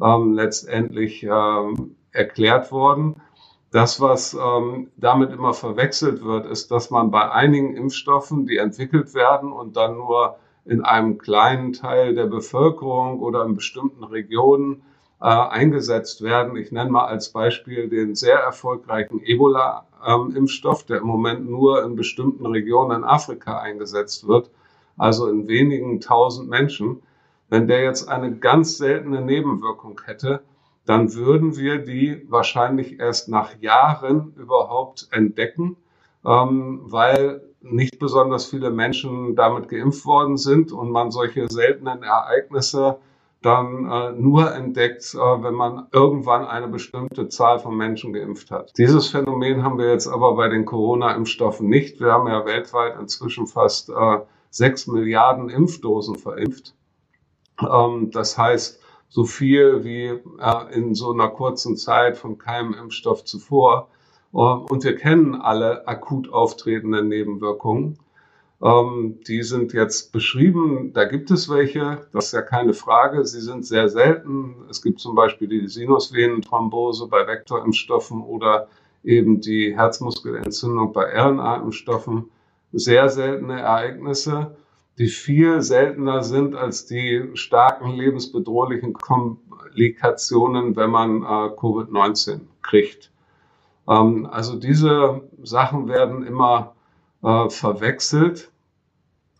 ähm, 0.00 0.32
letztendlich 0.32 1.24
erklärt 2.12 2.72
worden. 2.72 3.16
Das, 3.70 4.00
was 4.00 4.34
ähm, 4.34 4.90
damit 4.96 5.30
immer 5.30 5.54
verwechselt 5.54 6.24
wird, 6.24 6.46
ist, 6.46 6.72
dass 6.72 6.90
man 6.90 7.12
bei 7.12 7.30
einigen 7.30 7.76
Impfstoffen, 7.76 8.46
die 8.46 8.56
entwickelt 8.56 9.14
werden 9.14 9.52
und 9.52 9.76
dann 9.76 9.96
nur 9.96 10.36
in 10.64 10.84
einem 10.84 11.18
kleinen 11.18 11.72
Teil 11.72 12.14
der 12.14 12.26
Bevölkerung 12.26 13.20
oder 13.20 13.44
in 13.44 13.54
bestimmten 13.54 14.02
Regionen 14.02 14.82
äh, 15.20 15.26
eingesetzt 15.26 16.22
werden. 16.22 16.56
Ich 16.56 16.72
nenne 16.72 16.90
mal 16.90 17.06
als 17.06 17.30
Beispiel 17.30 17.88
den 17.88 18.16
sehr 18.16 18.38
erfolgreichen 18.38 19.20
Ebola-Impfstoff, 19.22 20.80
ähm, 20.80 20.86
der 20.88 20.98
im 20.98 21.06
Moment 21.06 21.48
nur 21.48 21.84
in 21.84 21.94
bestimmten 21.94 22.46
Regionen 22.46 22.98
in 22.98 23.04
Afrika 23.04 23.60
eingesetzt 23.60 24.26
wird, 24.26 24.50
also 24.96 25.28
in 25.28 25.46
wenigen 25.46 26.00
tausend 26.00 26.48
Menschen. 26.48 27.02
Wenn 27.48 27.68
der 27.68 27.82
jetzt 27.82 28.08
eine 28.08 28.36
ganz 28.36 28.78
seltene 28.78 29.20
Nebenwirkung 29.20 30.00
hätte, 30.04 30.42
dann 30.90 31.14
würden 31.14 31.56
wir 31.56 31.78
die 31.78 32.26
wahrscheinlich 32.28 32.98
erst 32.98 33.28
nach 33.28 33.56
Jahren 33.60 34.34
überhaupt 34.36 35.06
entdecken, 35.12 35.76
ähm, 36.26 36.80
weil 36.82 37.42
nicht 37.60 38.00
besonders 38.00 38.46
viele 38.46 38.72
Menschen 38.72 39.36
damit 39.36 39.68
geimpft 39.68 40.04
worden 40.04 40.36
sind 40.36 40.72
und 40.72 40.90
man 40.90 41.12
solche 41.12 41.46
seltenen 41.48 42.02
Ereignisse 42.02 42.98
dann 43.40 43.88
äh, 43.88 44.10
nur 44.20 44.52
entdeckt, 44.52 45.14
äh, 45.14 45.18
wenn 45.18 45.54
man 45.54 45.86
irgendwann 45.92 46.44
eine 46.44 46.66
bestimmte 46.66 47.28
Zahl 47.28 47.60
von 47.60 47.76
Menschen 47.76 48.12
geimpft 48.12 48.50
hat. 48.50 48.72
Dieses 48.76 49.06
Phänomen 49.06 49.62
haben 49.62 49.78
wir 49.78 49.92
jetzt 49.92 50.08
aber 50.08 50.34
bei 50.34 50.48
den 50.48 50.64
Corona-Impfstoffen 50.64 51.68
nicht. 51.68 52.00
Wir 52.00 52.10
haben 52.10 52.26
ja 52.26 52.44
weltweit 52.44 52.98
inzwischen 52.98 53.46
fast 53.46 53.90
äh, 53.90 54.18
sechs 54.50 54.88
Milliarden 54.88 55.50
Impfdosen 55.50 56.16
verimpft. 56.16 56.74
Ähm, 57.60 58.10
das 58.10 58.36
heißt, 58.36 58.80
so 59.10 59.24
viel 59.24 59.84
wie 59.84 60.18
in 60.72 60.94
so 60.94 61.12
einer 61.12 61.28
kurzen 61.28 61.76
Zeit 61.76 62.16
von 62.16 62.38
keinem 62.38 62.74
Impfstoff 62.74 63.24
zuvor. 63.24 63.88
Und 64.32 64.84
wir 64.84 64.94
kennen 64.94 65.34
alle 65.34 65.86
akut 65.86 66.32
auftretenden 66.32 67.08
Nebenwirkungen. 67.08 67.98
Ähm, 68.62 69.20
die 69.26 69.42
sind 69.42 69.72
jetzt 69.72 70.12
beschrieben. 70.12 70.92
Da 70.92 71.04
gibt 71.04 71.30
es 71.30 71.48
welche. 71.48 72.06
Das 72.12 72.26
ist 72.26 72.32
ja 72.32 72.42
keine 72.42 72.74
Frage. 72.74 73.24
Sie 73.24 73.40
sind 73.40 73.64
sehr 73.64 73.88
selten. 73.88 74.54
Es 74.68 74.82
gibt 74.82 75.00
zum 75.00 75.14
Beispiel 75.14 75.48
die 75.48 75.66
Sinusvenenthrombose 75.66 77.08
bei 77.08 77.26
Vektorimpfstoffen 77.26 78.22
oder 78.22 78.68
eben 79.02 79.40
die 79.40 79.74
Herzmuskelentzündung 79.74 80.92
bei 80.92 81.06
RNA-Impfstoffen. 81.06 82.30
Sehr 82.72 83.08
seltene 83.08 83.60
Ereignisse, 83.60 84.56
die 84.98 85.08
viel 85.08 85.62
seltener 85.62 86.22
sind 86.22 86.54
als 86.54 86.86
die 86.86 87.30
starken 87.34 87.90
lebensbedrohlichen 87.90 88.92
Komplikationen, 88.92 90.76
wenn 90.76 90.90
man 90.90 91.22
äh, 91.22 91.26
Covid-19 91.26 92.40
kriegt. 92.62 93.10
Ähm, 93.88 94.26
also 94.30 94.56
diese 94.56 95.22
Sachen 95.42 95.88
werden 95.88 96.22
immer 96.24 96.74
äh, 97.22 97.48
verwechselt. 97.48 98.50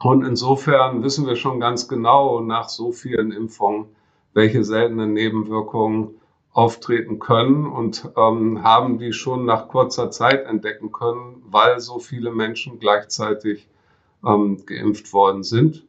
Und 0.03 0.25
insofern 0.25 1.03
wissen 1.03 1.27
wir 1.27 1.37
schon 1.37 1.61
ganz 1.61 1.89
genau 1.89 2.41
nach 2.41 2.71
so 2.71 2.91
vielen 2.91 3.33
Impfungen, 3.33 3.87
welche 4.33 4.65
seltenen 4.65 5.13
Nebenwirkungen 5.13 6.15
auftreten 6.53 7.19
können 7.19 7.67
und 7.67 8.11
ähm, 8.17 8.63
haben 8.63 8.99
die 8.99 9.13
schon 9.13 9.45
nach 9.45 9.69
kurzer 9.69 10.11
Zeit 10.11 10.47
entdecken 10.47 10.91
können, 10.91 11.43
weil 11.47 11.81
so 11.81 11.99
viele 11.99 12.33
Menschen 12.33 12.81
gleichzeitig 12.81 13.69
ähm, 14.27 14.65
geimpft 14.67 15.13
worden 15.13 15.43
sind. 15.43 15.87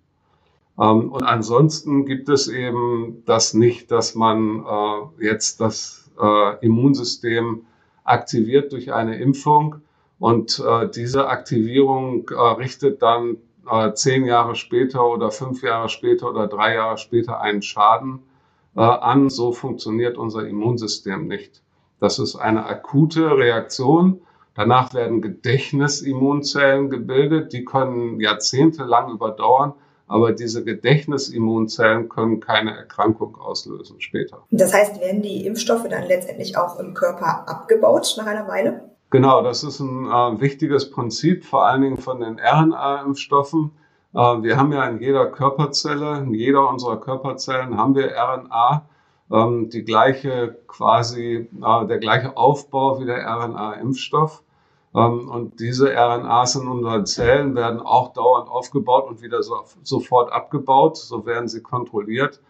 Ähm, 0.80 1.12
und 1.12 1.24
ansonsten 1.24 2.06
gibt 2.06 2.30
es 2.30 2.48
eben 2.48 3.24
das 3.26 3.54
nicht, 3.54 3.92
dass 3.92 4.16
man 4.16 4.66
äh, 4.66 5.26
jetzt 5.26 5.62
das 5.62 6.10
äh, 6.20 6.66
Immunsystem 6.66 7.66
aktiviert 8.04 8.72
durch 8.72 8.94
eine 8.94 9.18
Impfung 9.18 9.78
und 10.20 10.60
äh, 10.60 10.88
diese 10.90 11.28
Aktivierung 11.28 12.30
äh, 12.30 12.36
richtet 12.36 13.02
dann 13.02 13.38
äh, 13.70 13.94
zehn 13.94 14.26
Jahre 14.26 14.56
später 14.56 15.08
oder 15.08 15.32
fünf 15.32 15.64
Jahre 15.64 15.90
später 15.90 16.30
oder 16.30 16.48
drei 16.48 16.76
Jahre 16.76 16.98
später 16.98 17.42
einen 17.42 17.62
Schaden 17.62 18.20
äh, 18.76 18.82
an. 18.82 19.30
So 19.30 19.52
funktioniert 19.52 20.18
unser 20.18 20.48
Immunsystem 20.48 21.28
nicht. 21.28 21.62
Das 22.00 22.20
ist 22.20 22.36
eine 22.36 22.66
akute 22.66 23.38
Reaktion. 23.38 24.22
Danach 24.56 24.94
werden 24.94 25.22
Gedächtnisimmunzellen 25.22 26.90
gebildet. 26.90 27.54
Die 27.54 27.64
können 27.64 28.20
jahrzehntelang 28.20 29.12
überdauern. 29.12 29.74
Aber 30.08 30.34
diese 30.34 30.66
Gedächtnisimmunzellen 30.66 32.10
können 32.10 32.42
keine 32.42 32.76
Erkrankung 32.76 33.38
auslösen 33.38 34.02
später. 34.02 34.44
Das 34.52 34.74
heißt, 34.74 35.00
werden 35.00 35.22
die 35.22 35.46
Impfstoffe 35.46 35.88
dann 35.88 36.06
letztendlich 36.06 36.58
auch 36.58 36.80
im 36.80 36.94
Körper 36.94 37.48
abgebaut 37.48 38.16
nach 38.18 38.26
einer 38.26 38.46
Weile? 38.46 38.92
Genau, 39.10 39.42
das 39.42 39.64
ist 39.64 39.80
ein 39.80 40.06
äh, 40.06 40.42
wichtiges 40.42 40.92
Prinzip, 40.92 41.46
vor 41.46 41.66
allen 41.66 41.82
Dingen 41.82 41.98
von 41.98 42.20
den 42.20 42.40
RNA-Impfstoffen. 42.40 43.72
Äh, 44.14 44.18
wir 44.18 44.58
haben 44.58 44.74
ja 44.74 44.86
in 44.86 45.00
jeder 45.00 45.28
Körperzelle, 45.28 46.18
in 46.18 46.34
jeder 46.34 46.70
unserer 46.70 47.00
Körperzellen 47.00 47.78
haben 47.78 47.96
wir 47.96 48.12
RNA, 48.12 48.86
ähm, 49.32 49.70
die 49.70 49.84
gleiche 49.84 50.58
quasi, 50.68 51.48
äh, 51.62 51.88
der 51.88 52.00
gleiche 52.00 52.36
Aufbau 52.38 53.00
wie 53.00 53.06
der 53.06 53.26
RNA-Impfstoff. 53.26 54.44
Ähm, 54.94 55.30
und 55.30 55.60
diese 55.60 55.94
RNAs 55.94 56.56
in 56.56 56.68
unseren 56.68 57.06
Zellen 57.06 57.56
werden 57.56 57.80
auch 57.80 58.14
dauernd 58.14 58.50
aufgebaut 58.50 59.08
und 59.08 59.22
wieder 59.22 59.42
so, 59.42 59.56
sofort 59.84 60.32
abgebaut. 60.32 60.98
So 60.98 61.26
werden 61.26 61.48
sie 61.48 61.62
kontrolliert. 61.62 62.42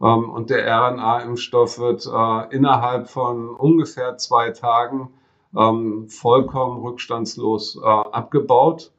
Ähm, 0.00 0.30
und 0.30 0.50
der 0.50 0.66
RNA-Impfstoff 0.66 1.78
wird 1.78 2.06
äh, 2.06 2.56
innerhalb 2.56 3.08
von 3.08 3.50
ungefähr 3.50 4.16
zwei 4.16 4.50
Tagen 4.50 5.10
ähm, 5.56 6.08
vollkommen 6.08 6.80
rückstandslos 6.80 7.76
äh, 7.76 7.86
abgebaut 7.86 8.92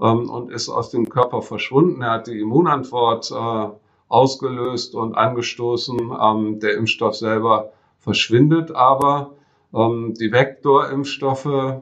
ähm, 0.00 0.30
und 0.30 0.50
ist 0.50 0.68
aus 0.68 0.90
dem 0.90 1.08
Körper 1.08 1.42
verschwunden. 1.42 2.02
Er 2.02 2.12
hat 2.12 2.26
die 2.28 2.40
Immunantwort 2.40 3.30
äh, 3.30 3.68
ausgelöst 4.14 4.94
und 4.94 5.14
angestoßen. 5.14 5.98
Ähm, 6.20 6.60
der 6.60 6.76
Impfstoff 6.76 7.16
selber 7.16 7.72
verschwindet 7.98 8.70
aber. 8.70 9.32
Ähm, 9.74 10.14
die 10.18 10.30
Vektorimpfstoffe, 10.30 11.46
äh, 11.46 11.80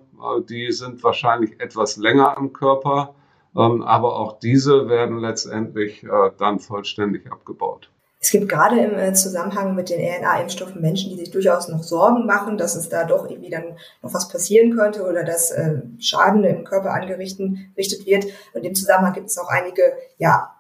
die 0.48 0.72
sind 0.72 1.04
wahrscheinlich 1.04 1.60
etwas 1.60 1.98
länger 1.98 2.34
im 2.38 2.54
Körper, 2.54 3.14
ähm, 3.54 3.82
aber 3.82 4.18
auch 4.18 4.38
diese 4.38 4.88
werden 4.88 5.18
letztendlich 5.18 6.02
äh, 6.04 6.30
dann 6.38 6.58
vollständig 6.58 7.30
abgebaut. 7.30 7.90
Es 8.18 8.30
gibt 8.30 8.48
gerade 8.48 8.78
im 8.78 8.96
äh, 8.96 9.12
Zusammenhang 9.12 9.74
mit 9.74 9.90
den 9.90 10.00
RNA-Impfstoffen 10.00 10.80
Menschen, 10.80 11.10
die 11.10 11.18
sich 11.18 11.32
durchaus 11.32 11.68
noch 11.68 11.82
Sorgen 11.82 12.24
machen, 12.24 12.56
dass 12.56 12.76
es 12.76 12.88
da 12.88 13.04
doch 13.04 13.28
irgendwie 13.28 13.50
dann 13.50 13.76
noch 14.00 14.14
was 14.14 14.28
passieren 14.28 14.76
könnte 14.76 15.02
oder 15.02 15.24
dass 15.24 15.50
äh, 15.50 15.82
Schaden 15.98 16.44
im 16.44 16.64
Körper 16.64 16.92
angerichtet 16.94 18.06
wird. 18.06 18.26
Und 18.54 18.64
dem 18.64 18.76
Zusammenhang 18.76 19.12
gibt 19.12 19.26
es 19.26 19.38
auch 19.38 19.48
einige, 19.48 19.82
ja, 20.18 20.51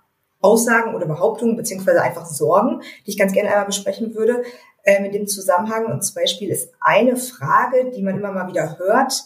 Aussagen 0.42 0.94
oder 0.94 1.06
Behauptungen 1.06 1.56
beziehungsweise 1.56 2.02
einfach 2.02 2.26
Sorgen, 2.26 2.82
die 3.06 3.10
ich 3.10 3.18
ganz 3.18 3.32
gerne 3.32 3.48
einmal 3.48 3.66
besprechen 3.66 4.14
würde. 4.14 4.42
Ähm, 4.84 5.04
in 5.04 5.12
dem 5.12 5.26
Zusammenhang 5.28 5.86
und 5.86 6.02
zum 6.02 6.16
Beispiel 6.16 6.50
ist 6.50 6.72
eine 6.80 7.16
Frage, 7.16 7.92
die 7.94 8.02
man 8.02 8.18
immer 8.18 8.32
mal 8.32 8.48
wieder 8.48 8.78
hört, 8.78 9.24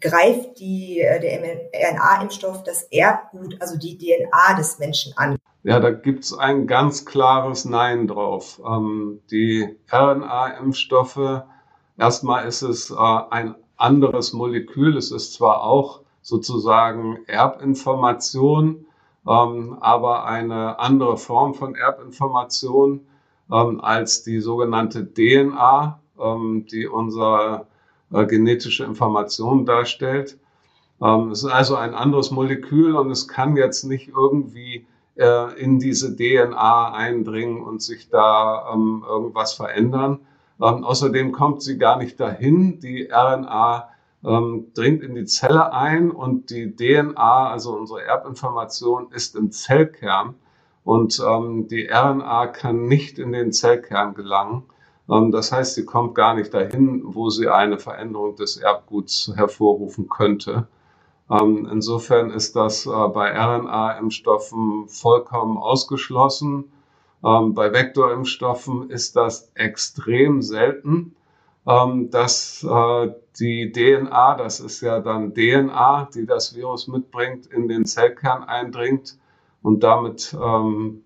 greift 0.00 0.60
die, 0.60 1.00
äh, 1.00 1.20
der 1.20 1.40
RNA-Impfstoff 1.40 2.62
das 2.62 2.84
Erbgut, 2.84 3.56
also 3.60 3.76
die 3.76 3.98
DNA 3.98 4.54
des 4.56 4.78
Menschen 4.78 5.14
an. 5.16 5.38
Ja, 5.64 5.78
da 5.78 5.90
gibt's 5.90 6.36
ein 6.36 6.66
ganz 6.66 7.04
klares 7.04 7.64
Nein 7.64 8.08
drauf. 8.08 8.60
Ähm, 8.66 9.20
die 9.30 9.76
RNA-Impfstoffe, 9.90 11.42
erstmal 11.98 12.46
ist 12.46 12.62
es 12.62 12.90
äh, 12.90 12.94
ein 12.94 13.54
anderes 13.76 14.32
Molekül. 14.32 14.96
Es 14.96 15.12
ist 15.12 15.34
zwar 15.34 15.62
auch 15.62 16.02
sozusagen 16.20 17.18
Erbinformation, 17.26 18.86
ähm, 19.28 19.76
aber 19.80 20.24
eine 20.24 20.78
andere 20.78 21.16
Form 21.16 21.54
von 21.54 21.74
Erbinformation 21.74 23.00
ähm, 23.50 23.80
als 23.80 24.22
die 24.22 24.40
sogenannte 24.40 25.12
DNA, 25.12 26.00
ähm, 26.20 26.66
die 26.70 26.86
unsere 26.86 27.66
äh, 28.12 28.26
genetische 28.26 28.84
Information 28.84 29.66
darstellt. 29.66 30.38
Ähm, 31.00 31.30
es 31.30 31.42
ist 31.42 31.50
also 31.50 31.76
ein 31.76 31.94
anderes 31.94 32.30
Molekül 32.30 32.94
und 32.96 33.10
es 33.10 33.28
kann 33.28 33.56
jetzt 33.56 33.84
nicht 33.84 34.08
irgendwie 34.08 34.86
äh, 35.16 35.60
in 35.60 35.78
diese 35.78 36.16
DNA 36.16 36.92
eindringen 36.92 37.62
und 37.62 37.82
sich 37.82 38.08
da 38.08 38.70
ähm, 38.72 39.04
irgendwas 39.06 39.52
verändern. 39.54 40.20
Ähm, 40.60 40.84
außerdem 40.84 41.32
kommt 41.32 41.62
sie 41.62 41.78
gar 41.78 41.96
nicht 41.96 42.20
dahin. 42.20 42.78
Die 42.80 43.08
RNA 43.10 43.88
ähm, 44.24 44.72
dringt 44.74 45.02
in 45.02 45.14
die 45.14 45.24
Zelle 45.24 45.72
ein 45.72 46.10
und 46.10 46.50
die 46.50 46.74
DNA, 46.74 47.50
also 47.50 47.76
unsere 47.76 48.02
Erbinformation, 48.02 49.10
ist 49.12 49.36
im 49.36 49.50
Zellkern 49.50 50.34
und 50.84 51.20
ähm, 51.26 51.68
die 51.68 51.88
RNA 51.88 52.48
kann 52.48 52.86
nicht 52.86 53.18
in 53.18 53.32
den 53.32 53.52
Zellkern 53.52 54.14
gelangen. 54.14 54.64
Ähm, 55.08 55.30
das 55.30 55.52
heißt, 55.52 55.74
sie 55.74 55.84
kommt 55.84 56.14
gar 56.14 56.34
nicht 56.34 56.52
dahin, 56.54 57.02
wo 57.04 57.30
sie 57.30 57.48
eine 57.48 57.78
Veränderung 57.78 58.36
des 58.36 58.56
Erbguts 58.56 59.32
hervorrufen 59.34 60.08
könnte. 60.08 60.66
Ähm, 61.30 61.68
insofern 61.70 62.30
ist 62.30 62.56
das 62.56 62.86
äh, 62.86 62.90
bei 62.90 63.32
RNA-Impfstoffen 63.32 64.88
vollkommen 64.88 65.56
ausgeschlossen. 65.56 66.72
Ähm, 67.24 67.54
bei 67.54 67.72
Vektorimpfstoffen 67.72 68.90
ist 68.90 69.16
das 69.16 69.50
extrem 69.54 70.42
selten, 70.42 71.14
ähm, 71.66 72.10
dass 72.10 72.64
äh, 72.64 73.10
die 73.38 73.72
DNA, 73.72 74.36
das 74.36 74.60
ist 74.60 74.80
ja 74.80 75.00
dann 75.00 75.34
DNA, 75.34 76.08
die 76.14 76.26
das 76.26 76.54
Virus 76.54 76.88
mitbringt, 76.88 77.46
in 77.46 77.68
den 77.68 77.84
Zellkern 77.84 78.44
eindringt 78.44 79.16
und 79.62 79.82
damit 79.82 80.36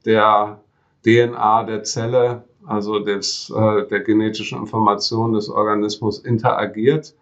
der 0.04 0.60
DNA 1.06 1.62
der 1.64 1.84
Zelle, 1.84 2.44
also 2.66 2.98
des, 2.98 3.48
äh, 3.50 3.86
der 3.86 4.00
genetischen 4.00 4.58
Information 4.58 5.34
des 5.34 5.48
Organismus 5.48 6.18
interagiert. 6.18 7.14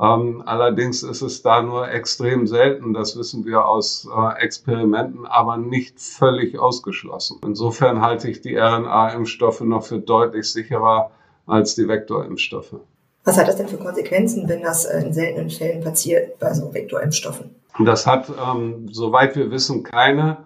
Ähm, 0.00 0.42
allerdings 0.46 1.02
ist 1.02 1.22
es 1.22 1.42
da 1.42 1.62
nur 1.62 1.88
extrem 1.88 2.46
selten, 2.46 2.94
das 2.94 3.16
wissen 3.16 3.44
wir 3.44 3.66
aus 3.66 4.08
äh, 4.08 4.40
Experimenten, 4.40 5.26
aber 5.26 5.56
nicht 5.56 6.00
völlig 6.00 6.58
ausgeschlossen. 6.58 7.40
Insofern 7.44 8.02
halte 8.02 8.28
ich 8.28 8.40
die 8.40 8.56
RNA-Impfstoffe 8.56 9.60
noch 9.60 9.84
für 9.84 9.98
deutlich 9.98 10.52
sicherer 10.52 11.10
als 11.46 11.74
die 11.74 11.88
Vektorimpfstoffe. 11.88 12.76
Was 13.24 13.38
hat 13.38 13.48
das 13.48 13.56
denn 13.56 13.68
für 13.68 13.78
Konsequenzen, 13.78 14.48
wenn 14.48 14.62
das 14.62 14.84
äh, 14.84 15.00
in 15.00 15.12
seltenen 15.12 15.50
Fällen 15.50 15.82
passiert 15.82 16.38
bei 16.38 16.52
so 16.52 16.72
Vektorimpfstoffen? 16.72 17.54
Das 17.84 18.06
hat, 18.06 18.28
ähm, 18.28 18.88
soweit 18.92 19.34
wir 19.34 19.50
wissen, 19.50 19.82
keine 19.82 20.36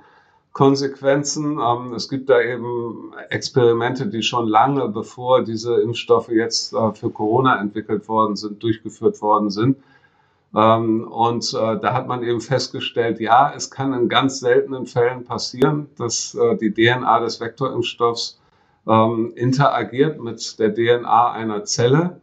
Konsequenzen. 0.52 1.58
Ähm, 1.60 1.92
es 1.94 2.08
gibt 2.08 2.30
da 2.30 2.40
eben 2.40 3.12
Experimente, 3.30 4.06
die 4.06 4.22
schon 4.22 4.48
lange 4.48 4.88
bevor 4.88 5.44
diese 5.44 5.80
Impfstoffe 5.80 6.30
jetzt 6.30 6.72
äh, 6.72 6.92
für 6.94 7.10
Corona 7.10 7.60
entwickelt 7.60 8.08
worden 8.08 8.36
sind, 8.36 8.62
durchgeführt 8.62 9.20
worden 9.20 9.50
sind. 9.50 9.76
Ähm, 10.54 11.06
und 11.06 11.52
äh, 11.52 11.78
da 11.78 11.92
hat 11.92 12.06
man 12.08 12.22
eben 12.22 12.40
festgestellt, 12.40 13.20
ja, 13.20 13.52
es 13.54 13.70
kann 13.70 13.92
in 13.92 14.08
ganz 14.08 14.40
seltenen 14.40 14.86
Fällen 14.86 15.24
passieren, 15.24 15.88
dass 15.98 16.34
äh, 16.34 16.56
die 16.56 16.72
DNA 16.72 17.20
des 17.20 17.40
Vektorimpfstoffs 17.40 18.40
ähm, 18.86 19.32
interagiert 19.36 20.20
mit 20.20 20.58
der 20.58 20.74
DNA 20.74 21.32
einer 21.32 21.64
Zelle. 21.64 22.20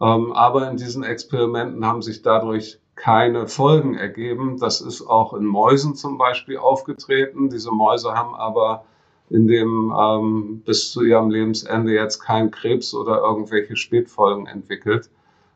Ähm, 0.00 0.32
aber 0.32 0.70
in 0.70 0.76
diesen 0.76 1.02
Experimenten 1.02 1.84
haben 1.84 2.02
sich 2.02 2.22
dadurch 2.22 2.78
keine 2.94 3.46
Folgen 3.46 3.94
ergeben. 3.94 4.58
Das 4.58 4.80
ist 4.80 5.02
auch 5.02 5.34
in 5.34 5.44
Mäusen 5.44 5.94
zum 5.94 6.18
Beispiel 6.18 6.58
aufgetreten. 6.58 7.48
Diese 7.48 7.70
Mäuse 7.70 8.12
haben 8.14 8.34
aber 8.34 8.84
in 9.30 9.46
dem 9.46 9.92
ähm, 9.96 10.62
bis 10.64 10.90
zu 10.92 11.02
ihrem 11.02 11.30
Lebensende 11.30 11.92
jetzt 11.92 12.20
keinen 12.20 12.50
Krebs 12.50 12.94
oder 12.94 13.20
irgendwelche 13.20 13.76
Spätfolgen 13.76 14.46
entwickelt. 14.46 15.10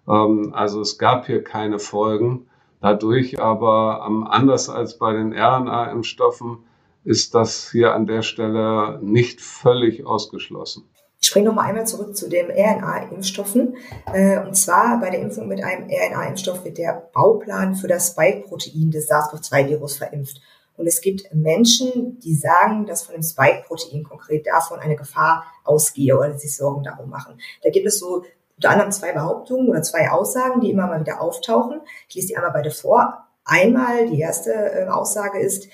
Ähm, 0.09 0.53
also 0.55 0.81
es 0.81 0.99
gab 0.99 1.27
hier 1.27 1.43
keine 1.43 1.79
Folgen 1.79 2.47
dadurch, 2.81 3.41
aber 3.41 4.05
ähm, 4.07 4.27
anders 4.27 4.69
als 4.69 4.99
bei 4.99 5.13
den 5.13 5.33
RNA-Impfstoffen 5.33 6.59
ist 7.05 7.35
das 7.35 7.71
hier 7.71 7.95
an 7.95 8.07
der 8.07 8.23
Stelle 8.23 9.01
nicht 9.03 9.41
völlig 9.41 10.07
ausgeschlossen. 10.07 10.85
Springe 11.33 11.49
noch 11.49 11.55
mal 11.55 11.63
einmal 11.63 11.87
zurück 11.87 12.15
zu 12.15 12.29
den 12.29 12.51
RNA-Impfstoffen. 12.51 13.79
Äh, 14.13 14.41
und 14.41 14.55
zwar 14.55 15.01
bei 15.01 15.09
der 15.09 15.21
Impfung 15.21 15.49
mit 15.49 15.65
einem 15.65 15.89
RNA-Impfstoff 15.89 16.63
wird 16.63 16.77
der 16.77 17.09
Bauplan 17.15 17.75
für 17.75 17.89
das 17.89 18.09
Spike-Protein 18.09 18.91
des 18.91 19.09
SARS-CoV-2-Virus 19.09 19.97
verimpft. 19.97 20.43
Und 20.77 20.87
es 20.87 21.01
gibt 21.01 21.35
Menschen, 21.35 22.19
die 22.21 22.35
sagen, 22.35 22.85
dass 22.85 23.05
von 23.05 23.15
dem 23.15 23.23
Spike-Protein 23.23 24.05
konkret 24.05 24.47
davon 24.47 24.79
eine 24.79 24.95
Gefahr 24.95 25.47
ausgehe 25.65 26.19
oder 26.19 26.39
sich 26.39 26.55
Sorgen 26.55 26.83
darum 26.83 27.09
machen. 27.09 27.41
Da 27.63 27.71
gibt 27.71 27.87
es 27.87 27.99
so 27.99 28.25
unter 28.57 28.69
anderem 28.69 28.93
zwei 28.93 29.13
Behauptungen 29.13 29.71
oder 29.71 29.81
zwei 29.81 30.11
Aussagen, 30.11 30.61
die 30.61 30.71
immer 30.71 30.87
mal 30.87 31.01
wieder 31.01 31.23
auftauchen. 31.23 31.81
Ich 32.11 32.15
lese 32.15 32.27
die 32.29 32.37
einmal 32.37 32.53
beide 32.53 32.71
vor. 32.71 33.27
Einmal, 33.47 34.11
die 34.11 34.21
erste 34.21 34.53
äh, 34.53 34.87
Aussage 34.87 35.41
ist, 35.41 35.69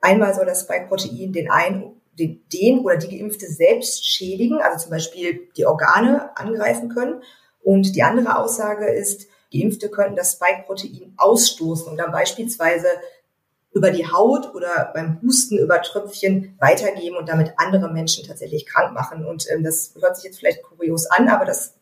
einmal 0.00 0.32
soll 0.34 0.46
das 0.46 0.62
Spike-Protein 0.62 1.34
den 1.34 1.50
einen 1.50 1.91
den, 2.18 2.42
den 2.52 2.80
oder 2.80 2.96
die 2.96 3.18
Geimpfte 3.18 3.46
selbst 3.46 4.06
schädigen, 4.06 4.60
also 4.60 4.78
zum 4.78 4.90
Beispiel 4.90 5.48
die 5.56 5.66
Organe 5.66 6.36
angreifen 6.36 6.88
können. 6.88 7.22
Und 7.62 7.94
die 7.96 8.02
andere 8.02 8.36
Aussage 8.36 8.86
ist, 8.86 9.26
Geimpfte 9.52 9.90
könnten 9.90 10.16
das 10.16 10.32
Spike-Protein 10.32 11.14
ausstoßen 11.16 11.88
und 11.88 11.96
dann 11.96 12.12
beispielsweise 12.12 12.88
über 13.72 13.90
die 13.90 14.06
Haut 14.06 14.54
oder 14.54 14.90
beim 14.92 15.20
Husten 15.22 15.58
über 15.58 15.80
Tröpfchen 15.80 16.56
weitergeben 16.60 17.16
und 17.16 17.28
damit 17.28 17.54
andere 17.56 17.90
Menschen 17.90 18.26
tatsächlich 18.26 18.66
krank 18.66 18.92
machen. 18.92 19.24
Und 19.24 19.46
ähm, 19.50 19.62
das 19.62 19.94
hört 19.98 20.16
sich 20.16 20.26
jetzt 20.26 20.38
vielleicht 20.38 20.62
kurios 20.62 21.06
an, 21.06 21.28
aber 21.28 21.46
das 21.46 21.74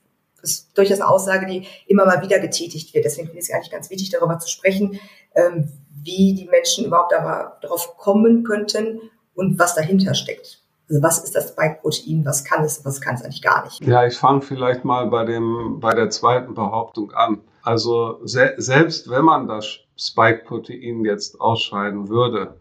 ist 0.42 0.70
durchaus 0.78 1.00
eine 1.00 1.10
Aussage, 1.10 1.46
die 1.46 1.66
immer 1.86 2.06
mal 2.06 2.22
wieder 2.22 2.38
getätigt 2.38 2.94
wird. 2.94 3.04
Deswegen 3.04 3.26
finde 3.26 3.40
ich 3.40 3.48
es 3.48 3.54
eigentlich 3.54 3.72
ganz 3.72 3.90
wichtig, 3.90 4.10
darüber 4.10 4.38
zu 4.38 4.48
sprechen, 4.48 5.00
ähm, 5.34 5.72
wie 6.02 6.34
die 6.34 6.46
Menschen 6.46 6.86
überhaupt 6.86 7.12
darauf 7.12 7.96
kommen 7.96 8.44
könnten 8.44 9.00
und 9.40 9.58
was 9.58 9.74
dahinter 9.74 10.14
steckt. 10.14 10.60
Also 10.88 11.02
was 11.02 11.24
ist 11.24 11.34
das 11.34 11.48
Spike-Protein, 11.50 12.24
was 12.24 12.44
kann 12.44 12.62
es, 12.62 12.84
was 12.84 13.00
kann 13.00 13.14
es 13.14 13.22
eigentlich 13.22 13.42
gar 13.42 13.64
nicht? 13.64 13.84
Ja, 13.84 14.06
ich 14.06 14.16
fange 14.16 14.42
vielleicht 14.42 14.84
mal 14.84 15.06
bei, 15.06 15.24
dem, 15.24 15.78
bei 15.80 15.94
der 15.94 16.10
zweiten 16.10 16.54
Behauptung 16.54 17.12
an. 17.12 17.40
Also 17.62 18.20
se 18.24 18.54
selbst 18.58 19.08
wenn 19.08 19.24
man 19.24 19.48
das 19.48 19.78
Spike-Protein 19.96 21.04
jetzt 21.04 21.40
ausscheiden 21.40 22.08
würde, 22.08 22.54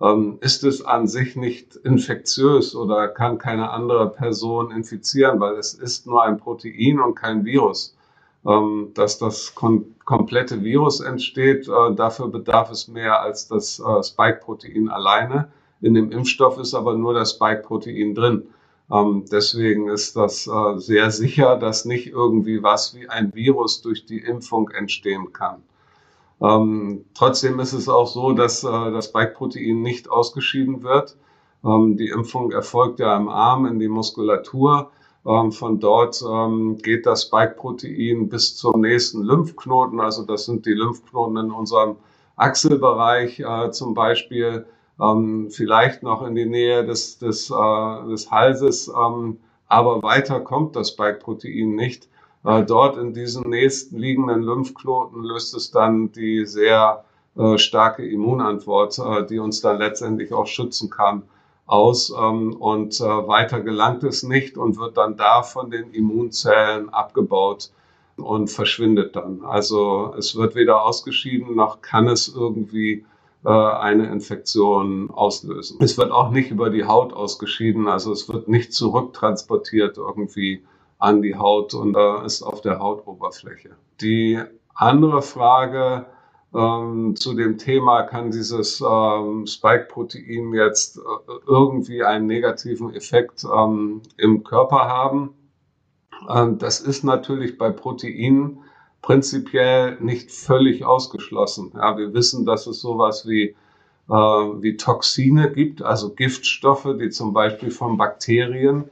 ähm, 0.00 0.38
ist 0.40 0.64
es 0.64 0.84
an 0.84 1.06
sich 1.06 1.36
nicht 1.36 1.76
infektiös 1.76 2.74
oder 2.74 3.08
kann 3.08 3.38
keine 3.38 3.70
andere 3.70 4.10
Person 4.10 4.70
infizieren, 4.70 5.38
weil 5.40 5.54
es 5.54 5.74
ist 5.74 6.06
nur 6.06 6.22
ein 6.22 6.38
Protein 6.38 7.00
und 7.00 7.14
kein 7.14 7.44
Virus. 7.44 7.96
Ähm, 8.46 8.90
dass 8.94 9.18
das 9.18 9.54
kom 9.54 9.94
komplette 10.04 10.62
Virus 10.62 11.00
entsteht, 11.00 11.66
äh, 11.66 11.94
dafür 11.94 12.28
bedarf 12.28 12.70
es 12.70 12.88
mehr 12.88 13.20
als 13.22 13.48
das 13.48 13.78
äh, 13.80 14.02
Spike-Protein 14.02 14.90
alleine. 14.90 15.48
In 15.84 15.92
dem 15.92 16.10
Impfstoff 16.10 16.58
ist 16.58 16.72
aber 16.72 16.94
nur 16.94 17.12
das 17.12 17.32
Spike-Protein 17.32 18.14
drin. 18.14 18.46
Ähm, 18.90 19.26
deswegen 19.30 19.88
ist 19.88 20.16
das 20.16 20.46
äh, 20.46 20.78
sehr 20.78 21.10
sicher, 21.10 21.56
dass 21.56 21.84
nicht 21.84 22.06
irgendwie 22.06 22.62
was 22.62 22.94
wie 22.94 23.06
ein 23.10 23.34
Virus 23.34 23.82
durch 23.82 24.06
die 24.06 24.20
Impfung 24.20 24.70
entstehen 24.70 25.34
kann. 25.34 25.62
Ähm, 26.40 27.04
trotzdem 27.12 27.60
ist 27.60 27.74
es 27.74 27.90
auch 27.90 28.06
so, 28.06 28.32
dass 28.32 28.64
äh, 28.64 28.68
das 28.68 29.06
Spike-Protein 29.06 29.82
nicht 29.82 30.10
ausgeschieden 30.10 30.82
wird. 30.82 31.18
Ähm, 31.62 31.98
die 31.98 32.08
Impfung 32.08 32.50
erfolgt 32.50 32.98
ja 32.98 33.14
im 33.18 33.28
Arm 33.28 33.66
in 33.66 33.78
die 33.78 33.88
Muskulatur. 33.88 34.90
Ähm, 35.26 35.52
von 35.52 35.80
dort 35.80 36.24
ähm, 36.26 36.78
geht 36.78 37.04
das 37.04 37.24
Spike-Protein 37.24 38.30
bis 38.30 38.56
zum 38.56 38.80
nächsten 38.80 39.22
Lymphknoten. 39.22 40.00
Also 40.00 40.24
das 40.24 40.46
sind 40.46 40.64
die 40.64 40.72
Lymphknoten 40.72 41.36
in 41.36 41.50
unserem 41.50 41.96
Achselbereich 42.36 43.40
äh, 43.40 43.70
zum 43.70 43.92
Beispiel 43.92 44.64
ähm, 45.00 45.50
vielleicht 45.50 46.02
noch 46.02 46.26
in 46.26 46.34
die 46.34 46.46
Nähe 46.46 46.84
des, 46.84 47.18
des, 47.18 47.50
äh, 47.50 48.08
des 48.08 48.30
Halses, 48.30 48.88
ähm, 48.88 49.38
aber 49.68 50.02
weiter 50.02 50.40
kommt 50.40 50.76
das 50.76 50.90
Spike-Protein 50.90 51.74
nicht. 51.74 52.08
Äh, 52.44 52.62
dort 52.64 52.96
in 52.96 53.14
diesen 53.14 53.48
nächsten 53.48 53.98
liegenden 53.98 54.42
Lymphknoten 54.42 55.22
löst 55.22 55.54
es 55.54 55.70
dann 55.70 56.12
die 56.12 56.44
sehr 56.46 57.04
äh, 57.36 57.58
starke 57.58 58.06
Immunantwort, 58.06 58.98
äh, 58.98 59.26
die 59.26 59.38
uns 59.38 59.60
dann 59.60 59.78
letztendlich 59.78 60.32
auch 60.32 60.46
schützen 60.46 60.90
kann, 60.90 61.22
aus. 61.66 62.10
Ähm, 62.16 62.54
und 62.56 63.00
äh, 63.00 63.04
weiter 63.04 63.60
gelangt 63.60 64.04
es 64.04 64.22
nicht 64.22 64.56
und 64.56 64.78
wird 64.78 64.96
dann 64.96 65.16
da 65.16 65.42
von 65.42 65.70
den 65.70 65.92
Immunzellen 65.92 66.90
abgebaut 66.90 67.70
und 68.16 68.48
verschwindet 68.48 69.16
dann. 69.16 69.42
Also 69.44 70.14
es 70.16 70.36
wird 70.36 70.54
weder 70.54 70.84
ausgeschieden, 70.84 71.56
noch 71.56 71.82
kann 71.82 72.06
es 72.06 72.28
irgendwie 72.28 73.04
eine 73.50 74.10
Infektion 74.10 75.10
auslösen. 75.10 75.78
Es 75.80 75.98
wird 75.98 76.12
auch 76.12 76.30
nicht 76.30 76.50
über 76.50 76.70
die 76.70 76.84
Haut 76.84 77.12
ausgeschieden, 77.12 77.88
also 77.88 78.12
es 78.12 78.28
wird 78.32 78.48
nicht 78.48 78.72
zurücktransportiert 78.72 79.98
irgendwie 79.98 80.64
an 80.98 81.20
die 81.20 81.36
Haut 81.36 81.74
und 81.74 81.96
äh, 81.96 82.24
ist 82.24 82.42
auf 82.42 82.62
der 82.62 82.78
Hautoberfläche. 82.78 83.70
Die 84.00 84.40
andere 84.74 85.22
Frage 85.22 86.06
ähm, 86.54 87.16
zu 87.16 87.34
dem 87.34 87.58
Thema, 87.58 88.02
kann 88.02 88.30
dieses 88.30 88.80
ähm, 88.80 89.46
Spike-Protein 89.46 90.54
jetzt 90.54 90.98
äh, 90.98 91.00
irgendwie 91.46 92.02
einen 92.02 92.26
negativen 92.26 92.94
Effekt 92.94 93.44
ähm, 93.44 94.02
im 94.16 94.44
Körper 94.44 94.88
haben? 94.88 95.34
Ähm, 96.28 96.58
das 96.58 96.80
ist 96.80 97.04
natürlich 97.04 97.58
bei 97.58 97.70
Proteinen 97.70 98.63
prinzipiell 99.04 99.98
nicht 100.00 100.30
völlig 100.30 100.86
ausgeschlossen. 100.86 101.72
Ja, 101.74 101.98
wir 101.98 102.14
wissen, 102.14 102.46
dass 102.46 102.66
es 102.66 102.80
sowas 102.80 103.28
wie, 103.28 103.54
äh, 104.08 104.12
wie 104.14 104.78
Toxine 104.78 105.52
gibt, 105.52 105.82
also 105.82 106.14
Giftstoffe, 106.14 106.88
die 106.98 107.10
zum 107.10 107.34
Beispiel 107.34 107.70
von 107.70 107.98
Bakterien 107.98 108.84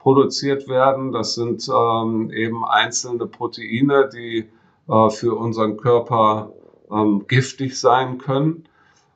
produziert 0.00 0.66
werden. 0.66 1.12
Das 1.12 1.36
sind 1.36 1.68
ähm, 1.68 2.32
eben 2.32 2.64
einzelne 2.64 3.26
Proteine, 3.26 4.10
die 4.12 4.48
äh, 4.88 5.10
für 5.10 5.36
unseren 5.36 5.76
Körper 5.76 6.50
ähm, 6.90 7.26
giftig 7.28 7.78
sein 7.78 8.18
können. 8.18 8.64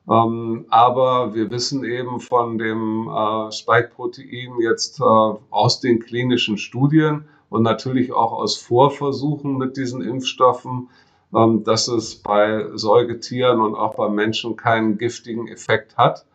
Ähm, 0.08 0.66
aber 0.68 1.34
wir 1.34 1.50
wissen 1.50 1.82
eben 1.82 2.20
von 2.20 2.58
dem 2.58 3.08
äh, 3.08 3.50
Spike-Protein 3.50 4.60
jetzt 4.60 5.00
äh, 5.00 5.02
aus 5.02 5.80
den 5.80 5.98
klinischen 5.98 6.58
Studien, 6.58 7.24
und 7.50 7.62
natürlich 7.62 8.12
auch 8.12 8.32
aus 8.32 8.56
Vorversuchen 8.56 9.56
mit 9.56 9.76
diesen 9.76 10.02
Impfstoffen, 10.02 10.88
ähm, 11.34 11.64
dass 11.64 11.88
es 11.88 12.16
bei 12.16 12.66
Säugetieren 12.74 13.60
und 13.60 13.74
auch 13.74 13.96
bei 13.96 14.08
Menschen 14.08 14.56
keinen 14.56 14.98
giftigen 14.98 15.48
Effekt 15.48 15.96
hat. 15.96 16.26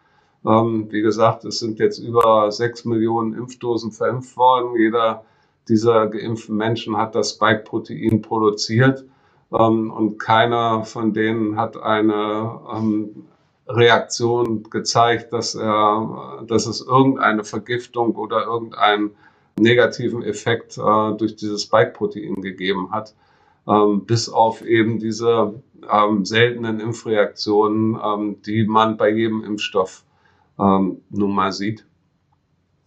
Ähm, 0.46 0.88
wie 0.92 1.02
gesagt, 1.02 1.46
es 1.46 1.60
sind 1.60 1.80
jetzt 1.80 2.00
über 2.00 2.52
sechs 2.52 2.86
Millionen 2.86 3.34
Impfdosen 3.34 3.92
verimpft 3.92 4.38
worden. 4.38 4.76
Jeder 4.78 5.24
dieser 5.68 6.08
geimpften 6.08 6.56
Menschen 6.56 6.98
hat 6.98 7.16
das 7.16 7.32
Spike-Protein 7.32 8.22
produziert 8.22 9.06
ähm, 9.52 9.92
und 9.92 10.18
keiner 10.18 10.84
von 10.84 11.14
denen 11.14 11.58
hat 11.58 11.78
eine 11.78 12.60
Reaktion 13.68 14.64
gezeigt, 14.64 15.32
dass 15.32 15.54
er, 15.54 16.44
dass 16.48 16.66
es 16.66 16.82
irgendeine 16.82 17.44
Vergiftung 17.44 18.16
oder 18.16 18.46
irgendein 18.46 19.12
negativen 19.62 20.24
Effekt 20.24 20.78
äh, 20.78 21.18
durch 21.18 21.36
dieses 21.36 21.64
Spike-Protein 21.64 22.42
gegeben 22.42 22.92
hat, 22.92 23.16
ähm, 23.68 24.06
bis 24.06 24.30
auf 24.30 24.66
eben 24.66 25.00
diese 25.00 25.62
ähm, 25.92 26.26
seltenen 26.26 26.80
Impfreaktionen, 26.80 28.00
ähm, 28.04 28.42
die 28.46 28.66
man 28.66 28.98
bei 28.98 29.10
jedem 29.10 29.44
Impfstoff 29.44 30.04
ähm, 30.60 31.02
nun 31.10 31.34
mal 31.34 31.52
sieht. 31.52 31.86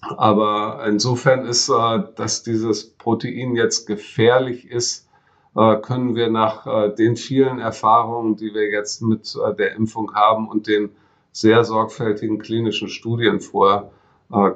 Aber 0.03 0.85
insofern 0.87 1.47
ist, 1.47 1.69
äh, 1.69 2.03
dass 2.17 2.43
dieses 2.43 2.91
Protein 2.91 3.55
jetzt 3.55 3.87
gefährlich 3.87 4.69
ist, 4.69 5.09
äh, 5.55 5.77
können 5.77 6.17
wir 6.17 6.29
nach 6.29 6.67
äh, 6.67 6.95
den 6.95 7.17
vielen 7.17 7.61
Erfahrungen, 7.61 8.37
die 8.37 8.53
wir 8.53 8.69
jetzt 8.69 9.03
mit 9.03 9.37
der 9.59 9.77
Impfung 9.77 10.15
haben 10.15 10.49
und 10.49 10.67
den 10.67 10.91
sehr 11.31 11.65
sorgfältigen 11.65 12.39
klinischen 12.39 12.89
Studien 12.89 13.41
vorher, 13.41 13.91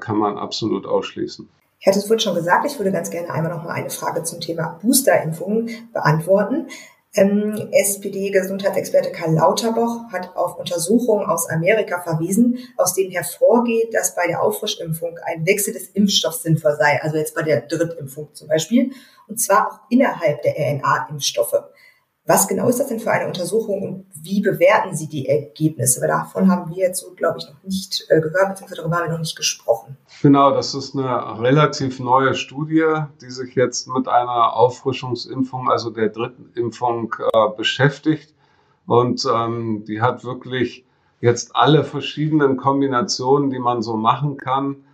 kann 0.00 0.16
man 0.16 0.38
absolut 0.38 0.86
ausschließen. 0.86 1.48
Ich 1.78 1.86
hatte 1.86 1.98
es 1.98 2.06
vorhin 2.06 2.20
schon 2.20 2.34
gesagt, 2.34 2.66
ich 2.66 2.78
würde 2.78 2.92
ganz 2.92 3.10
gerne 3.10 3.30
einmal 3.30 3.52
noch 3.52 3.64
mal 3.64 3.72
eine 3.72 3.90
Frage 3.90 4.22
zum 4.22 4.40
Thema 4.40 4.78
Boosterimpfungen 4.82 5.90
beantworten. 5.92 6.68
Ähm, 7.16 7.70
SPD-Gesundheitsexperte 7.72 9.10
Karl 9.10 9.34
Lauterbach 9.34 10.12
hat 10.12 10.36
auf 10.36 10.58
Untersuchungen 10.58 11.26
aus 11.26 11.48
Amerika 11.48 12.00
verwiesen, 12.02 12.58
aus 12.76 12.92
denen 12.92 13.10
hervorgeht, 13.10 13.94
dass 13.94 14.14
bei 14.14 14.26
der 14.26 14.42
Auffrischimpfung 14.42 15.18
ein 15.24 15.46
Wechsel 15.46 15.72
des 15.72 15.88
Impfstoffs 15.88 16.42
sinnvoll 16.42 16.76
sei, 16.76 17.00
also 17.02 17.16
jetzt 17.16 17.34
bei 17.34 17.42
der 17.42 17.62
Drittimpfung 17.62 18.34
zum 18.34 18.48
Beispiel, 18.48 18.90
und 19.28 19.40
zwar 19.40 19.68
auch 19.68 19.80
innerhalb 19.88 20.42
der 20.42 20.56
RNA-Impfstoffe. 20.58 21.62
Was 22.26 22.48
genau 22.48 22.68
ist 22.68 22.80
das 22.80 22.88
denn 22.88 22.98
für 22.98 23.12
eine 23.12 23.28
Untersuchung 23.28 23.82
und 23.82 24.06
wie 24.20 24.40
bewerten 24.40 24.96
Sie 24.96 25.08
die 25.08 25.28
Ergebnisse? 25.28 26.00
Weil 26.00 26.08
davon 26.08 26.50
haben 26.50 26.70
wir 26.70 26.88
jetzt 26.88 27.00
so, 27.00 27.12
glaube 27.14 27.38
ich, 27.38 27.46
noch 27.46 27.62
nicht 27.62 28.04
äh, 28.08 28.20
gehört, 28.20 28.48
beziehungsweise 28.48 28.82
darüber 28.82 28.96
haben 28.96 29.06
wir 29.06 29.12
noch 29.12 29.20
nicht 29.20 29.36
gesprochen. 29.36 29.96
Genau, 30.22 30.50
das 30.50 30.74
ist 30.74 30.96
eine 30.96 31.40
relativ 31.40 32.00
neue 32.00 32.34
Studie, 32.34 32.84
die 33.20 33.30
sich 33.30 33.54
jetzt 33.54 33.86
mit 33.86 34.08
einer 34.08 34.56
Auffrischungsimpfung, 34.56 35.70
also 35.70 35.90
der 35.90 36.08
dritten 36.08 36.50
Impfung, 36.56 37.14
äh, 37.32 37.56
beschäftigt. 37.56 38.34
Und 38.86 39.24
ähm, 39.32 39.84
die 39.86 40.02
hat 40.02 40.24
wirklich 40.24 40.84
jetzt 41.20 41.54
alle 41.54 41.84
verschiedenen 41.84 42.56
Kombinationen, 42.56 43.50
die 43.50 43.60
man 43.60 43.82
so 43.82 43.96
machen 43.96 44.36
kann, 44.36 44.84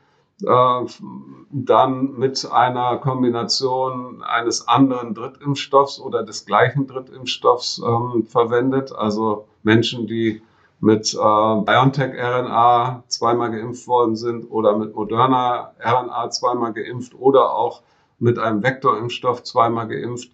dann 0.44 2.18
mit 2.18 2.50
einer 2.50 2.96
Kombination 2.98 4.22
eines 4.22 4.66
anderen 4.66 5.14
Drittimpfstoffs 5.14 6.00
oder 6.00 6.22
des 6.22 6.46
gleichen 6.46 6.86
Drittimpfstoffs 6.86 7.80
ähm, 7.84 8.24
verwendet. 8.26 8.92
Also 8.92 9.46
Menschen, 9.62 10.06
die 10.06 10.42
mit 10.80 11.14
äh, 11.14 11.16
BioNTech-RNA 11.16 13.04
zweimal 13.06 13.50
geimpft 13.52 13.86
worden 13.86 14.16
sind 14.16 14.50
oder 14.50 14.76
mit 14.76 14.94
Moderna 14.96 15.72
RNA 15.80 16.30
zweimal 16.30 16.72
geimpft 16.72 17.14
oder 17.14 17.54
auch 17.54 17.82
mit 18.18 18.38
einem 18.38 18.62
Vektorimpfstoff 18.62 19.44
zweimal 19.44 19.86
geimpft. 19.86 20.32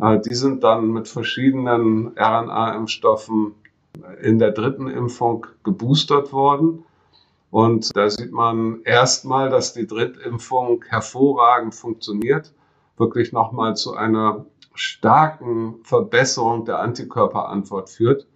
Äh, 0.00 0.20
die 0.20 0.34
sind 0.34 0.62
dann 0.62 0.92
mit 0.92 1.08
verschiedenen 1.08 2.16
RNA-Impfstoffen 2.16 3.54
in 4.22 4.38
der 4.38 4.52
dritten 4.52 4.88
Impfung 4.88 5.46
geboostert 5.64 6.32
worden. 6.32 6.84
Und 7.50 7.96
da 7.96 8.10
sieht 8.10 8.32
man 8.32 8.82
erstmal, 8.84 9.48
dass 9.48 9.72
die 9.72 9.86
Drittimpfung 9.86 10.84
hervorragend 10.86 11.74
funktioniert, 11.74 12.52
wirklich 12.96 13.32
nochmal 13.32 13.76
zu 13.76 13.94
einer 13.94 14.44
starken 14.74 15.76
Verbesserung 15.82 16.64
der 16.64 16.80
Antikörperantwort 16.80 17.88
führt. 17.88 18.26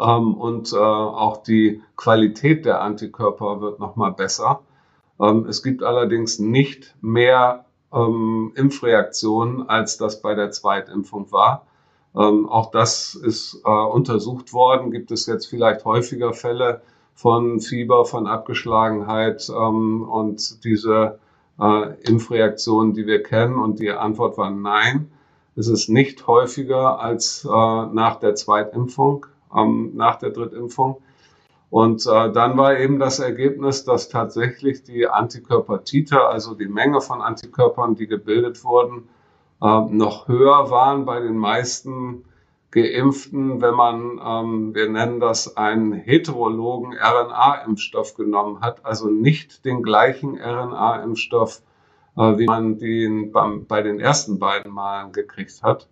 Ähm, 0.00 0.34
und 0.34 0.72
äh, 0.72 0.76
auch 0.76 1.42
die 1.42 1.82
Qualität 1.96 2.64
der 2.64 2.80
Antikörper 2.80 3.60
wird 3.60 3.78
nochmal 3.78 4.12
besser. 4.12 4.60
Ähm, 5.20 5.46
es 5.48 5.62
gibt 5.62 5.82
allerdings 5.82 6.38
nicht 6.38 6.96
mehr 7.00 7.66
ähm, 7.92 8.52
Impfreaktionen, 8.56 9.68
als 9.68 9.98
das 9.98 10.22
bei 10.22 10.34
der 10.34 10.50
Zweitimpfung 10.50 11.30
war. 11.32 11.66
auch 12.14 12.70
das 12.70 13.14
ist 13.14 13.60
äh, 13.66 13.68
untersucht 13.68 14.54
worden. 14.54 14.90
Gibt 14.90 15.10
es 15.10 15.26
jetzt 15.26 15.46
vielleicht 15.46 15.84
häufiger 15.84 16.32
Fälle, 16.32 16.80
von 17.16 17.60
Fieber, 17.60 18.04
von 18.04 18.26
Abgeschlagenheit 18.26 19.48
ähm, 19.48 20.02
und 20.02 20.62
diese 20.64 21.18
äh, 21.58 21.94
Impfreaktionen, 22.08 22.92
die 22.92 23.06
wir 23.06 23.22
kennen. 23.22 23.56
Und 23.58 23.80
die 23.80 23.90
Antwort 23.90 24.38
war 24.38 24.50
nein. 24.50 25.10
Es 25.56 25.66
ist 25.66 25.88
nicht 25.88 26.26
häufiger 26.26 27.00
als 27.00 27.44
äh, 27.44 27.48
nach 27.48 28.16
der 28.20 28.34
Zweitimpfung, 28.34 29.26
ähm, 29.56 29.92
nach 29.94 30.16
der 30.16 30.30
Drittimpfung. 30.30 30.98
Und 31.70 32.06
äh, 32.06 32.32
dann 32.32 32.56
war 32.58 32.78
eben 32.78 32.98
das 32.98 33.18
Ergebnis, 33.18 33.84
dass 33.84 34.10
tatsächlich 34.10 34.82
die 34.84 35.08
Antikörpertiter, 35.08 36.28
also 36.28 36.54
die 36.54 36.68
Menge 36.68 37.00
von 37.00 37.22
Antikörpern, 37.22 37.94
die 37.94 38.06
gebildet 38.06 38.62
wurden, 38.62 39.08
äh, 39.62 39.80
noch 39.90 40.28
höher 40.28 40.70
waren 40.70 41.06
bei 41.06 41.20
den 41.20 41.36
meisten 41.38 42.24
Geimpften, 42.70 43.60
wenn 43.60 43.74
man, 43.74 44.20
ähm, 44.24 44.74
wir 44.74 44.88
nennen 44.88 45.20
das 45.20 45.56
einen 45.56 45.92
heterologen 45.92 46.94
RNA-Impfstoff 46.94 48.14
genommen 48.14 48.60
hat, 48.60 48.84
also 48.84 49.08
nicht 49.08 49.64
den 49.64 49.82
gleichen 49.82 50.38
RNA-Impfstoff, 50.38 51.62
äh, 52.16 52.38
wie 52.38 52.46
man 52.46 52.78
den 52.78 53.32
beim, 53.32 53.66
bei 53.66 53.82
den 53.82 54.00
ersten 54.00 54.38
beiden 54.38 54.72
Malen 54.72 55.12
gekriegt 55.12 55.62
hat, 55.62 55.88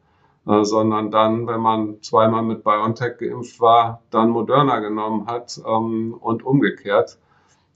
äh, 0.46 0.64
sondern 0.64 1.10
dann, 1.10 1.46
wenn 1.46 1.60
man 1.60 2.02
zweimal 2.02 2.42
mit 2.42 2.64
BioNTech 2.64 3.18
geimpft 3.18 3.60
war, 3.60 4.02
dann 4.10 4.30
Moderna 4.30 4.80
genommen 4.80 5.26
hat 5.26 5.60
ähm, 5.66 6.14
und 6.20 6.42
umgekehrt. 6.42 7.18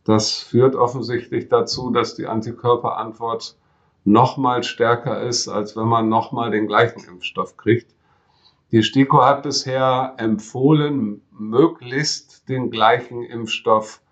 Das 0.04 0.32
führt 0.32 0.74
offensichtlich 0.74 1.48
dazu, 1.48 1.90
dass 1.90 2.14
die 2.14 2.26
Antikörperantwort 2.26 3.56
noch 4.04 4.36
mal 4.38 4.62
stärker 4.62 5.22
ist, 5.22 5.48
als 5.48 5.76
wenn 5.76 5.86
man 5.86 6.08
noch 6.08 6.32
mal 6.32 6.50
den 6.50 6.66
gleichen 6.66 7.04
Impfstoff 7.04 7.56
kriegt. 7.56 7.94
Die 8.70 8.82
STIKO 8.82 9.24
hat 9.24 9.44
bisher 9.44 10.14
empfohlen, 10.18 11.22
möglichst 11.30 12.48
den 12.50 12.70
gleichen 12.70 13.22
Impfstoff 13.22 14.02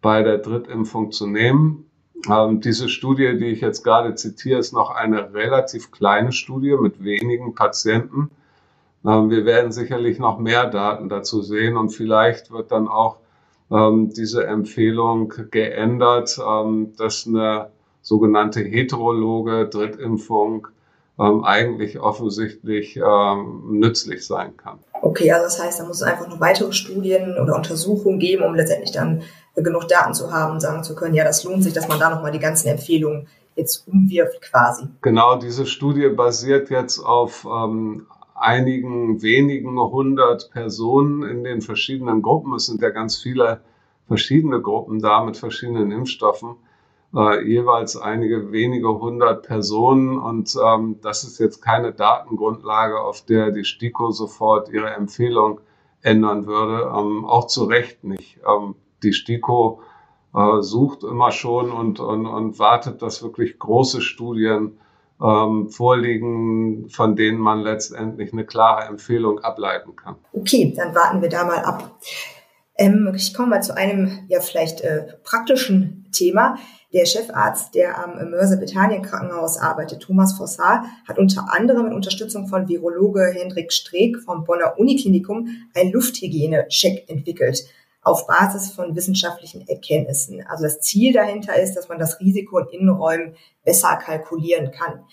bei 0.00 0.24
der 0.24 0.38
Drittimpfung 0.38 1.12
zu 1.12 1.28
nehmen. 1.28 1.88
Ähm, 2.28 2.60
diese 2.60 2.88
Studie, 2.88 3.38
die 3.38 3.46
ich 3.46 3.60
jetzt 3.60 3.84
gerade 3.84 4.16
zitiere, 4.16 4.58
ist 4.58 4.72
noch 4.72 4.90
eine 4.90 5.32
relativ 5.34 5.92
kleine 5.92 6.32
Studie 6.32 6.76
mit 6.80 7.04
wenigen 7.04 7.54
Patienten. 7.54 8.30
Ähm, 9.04 9.30
wir 9.30 9.44
werden 9.44 9.70
sicherlich 9.70 10.18
noch 10.18 10.38
mehr 10.38 10.66
Daten 10.66 11.08
dazu 11.08 11.40
sehen 11.40 11.76
und 11.76 11.90
vielleicht 11.90 12.50
wird 12.50 12.72
dann 12.72 12.88
auch 12.88 13.18
ähm, 13.70 14.12
diese 14.12 14.46
Empfehlung 14.46 15.32
geändert, 15.52 16.40
ähm, 16.44 16.92
dass 16.96 17.26
eine 17.26 17.70
sogenannte 18.00 18.60
heterologe 18.60 19.68
Drittimpfung 19.68 20.66
ähm, 21.18 21.44
eigentlich 21.44 22.00
offensichtlich 22.00 22.96
ähm, 22.96 23.78
nützlich 23.78 24.26
sein 24.26 24.56
kann. 24.56 24.78
Okay, 25.02 25.30
also 25.32 25.44
das 25.44 25.62
heißt, 25.62 25.80
da 25.80 25.84
muss 25.84 25.96
es 25.96 26.02
einfach 26.02 26.28
noch 26.28 26.40
weitere 26.40 26.72
Studien 26.72 27.36
oder 27.38 27.56
Untersuchungen 27.56 28.18
geben, 28.18 28.44
um 28.44 28.54
letztendlich 28.54 28.92
dann 28.92 29.22
genug 29.56 29.88
Daten 29.88 30.14
zu 30.14 30.32
haben 30.32 30.52
und 30.54 30.60
sagen 30.60 30.82
zu 30.84 30.94
können, 30.94 31.14
ja, 31.14 31.24
das 31.24 31.44
lohnt 31.44 31.62
sich, 31.62 31.72
dass 31.72 31.88
man 31.88 31.98
da 31.98 32.08
nochmal 32.08 32.32
die 32.32 32.38
ganzen 32.38 32.68
Empfehlungen 32.68 33.28
jetzt 33.54 33.86
umwirft 33.86 34.40
quasi. 34.40 34.84
Genau, 35.02 35.36
diese 35.36 35.66
Studie 35.66 36.08
basiert 36.08 36.70
jetzt 36.70 36.98
auf 36.98 37.44
ähm, 37.44 38.06
einigen 38.34 39.20
wenigen 39.22 39.78
hundert 39.78 40.50
Personen 40.50 41.22
in 41.22 41.44
den 41.44 41.60
verschiedenen 41.60 42.22
Gruppen. 42.22 42.54
Es 42.54 42.66
sind 42.66 42.80
ja 42.80 42.90
ganz 42.90 43.18
viele 43.18 43.60
verschiedene 44.08 44.60
Gruppen 44.60 45.00
da 45.00 45.22
mit 45.22 45.36
verschiedenen 45.36 45.92
Impfstoffen 45.92 46.56
äh, 47.14 47.42
jeweils 47.46 47.96
einige 47.96 48.52
wenige 48.52 48.98
hundert 48.98 49.46
Personen. 49.46 50.18
Und 50.18 50.56
ähm, 50.64 50.98
das 51.02 51.24
ist 51.24 51.38
jetzt 51.38 51.62
keine 51.62 51.92
Datengrundlage, 51.92 53.00
auf 53.00 53.22
der 53.22 53.50
die 53.50 53.64
STIKO 53.64 54.10
sofort 54.10 54.68
ihre 54.70 54.90
Empfehlung 54.90 55.60
ändern 56.02 56.46
würde. 56.46 56.92
Ähm, 56.96 57.24
auch 57.24 57.46
zu 57.46 57.64
Recht 57.64 58.04
nicht. 58.04 58.38
Ähm, 58.46 58.74
die 59.02 59.12
STIKO 59.12 59.80
äh, 60.34 60.60
sucht 60.60 61.04
immer 61.04 61.32
schon 61.32 61.70
und, 61.70 62.00
und, 62.00 62.26
und 62.26 62.58
wartet, 62.58 63.02
dass 63.02 63.22
wirklich 63.22 63.58
große 63.58 64.00
Studien 64.00 64.78
ähm, 65.22 65.68
vorliegen, 65.68 66.88
von 66.88 67.16
denen 67.16 67.38
man 67.38 67.60
letztendlich 67.60 68.32
eine 68.32 68.44
klare 68.44 68.86
Empfehlung 68.86 69.38
ableiten 69.40 69.94
kann. 69.94 70.16
Okay, 70.32 70.72
dann 70.76 70.94
warten 70.94 71.22
wir 71.22 71.28
da 71.28 71.44
mal 71.44 71.58
ab. 71.64 71.98
Ähm, 72.76 73.12
ich 73.14 73.34
komme 73.34 73.50
mal 73.50 73.62
zu 73.62 73.76
einem 73.76 74.20
ja 74.28 74.40
vielleicht 74.40 74.80
äh, 74.80 75.06
praktischen 75.22 76.08
Thema. 76.12 76.56
Der 76.92 77.06
Chefarzt, 77.06 77.74
der 77.74 77.98
am 77.98 78.30
Mörser 78.30 78.58
Bethanien 78.58 79.02
Krankenhaus 79.02 79.56
arbeitet, 79.56 80.02
Thomas 80.02 80.34
Fossar, 80.34 80.84
hat 81.08 81.18
unter 81.18 81.46
anderem 81.52 81.84
mit 81.84 81.94
Unterstützung 81.94 82.48
von 82.48 82.68
Virologe 82.68 83.32
Hendrik 83.34 83.72
Streeck 83.72 84.18
vom 84.18 84.44
Bonner 84.44 84.78
Uniklinikum 84.78 85.48
einen 85.74 85.92
Lufthygiene-Check 85.92 87.08
entwickelt 87.08 87.64
auf 88.02 88.26
Basis 88.26 88.72
von 88.72 88.94
wissenschaftlichen 88.96 89.66
Erkenntnissen. 89.68 90.44
Also 90.46 90.64
das 90.64 90.80
Ziel 90.80 91.12
dahinter 91.12 91.56
ist, 91.56 91.74
dass 91.74 91.88
man 91.88 91.98
das 91.98 92.20
Risiko 92.20 92.58
in 92.58 92.80
Innenräumen 92.80 93.36
besser 93.64 93.96
kalkulieren 93.96 94.72
kann. 94.72 95.04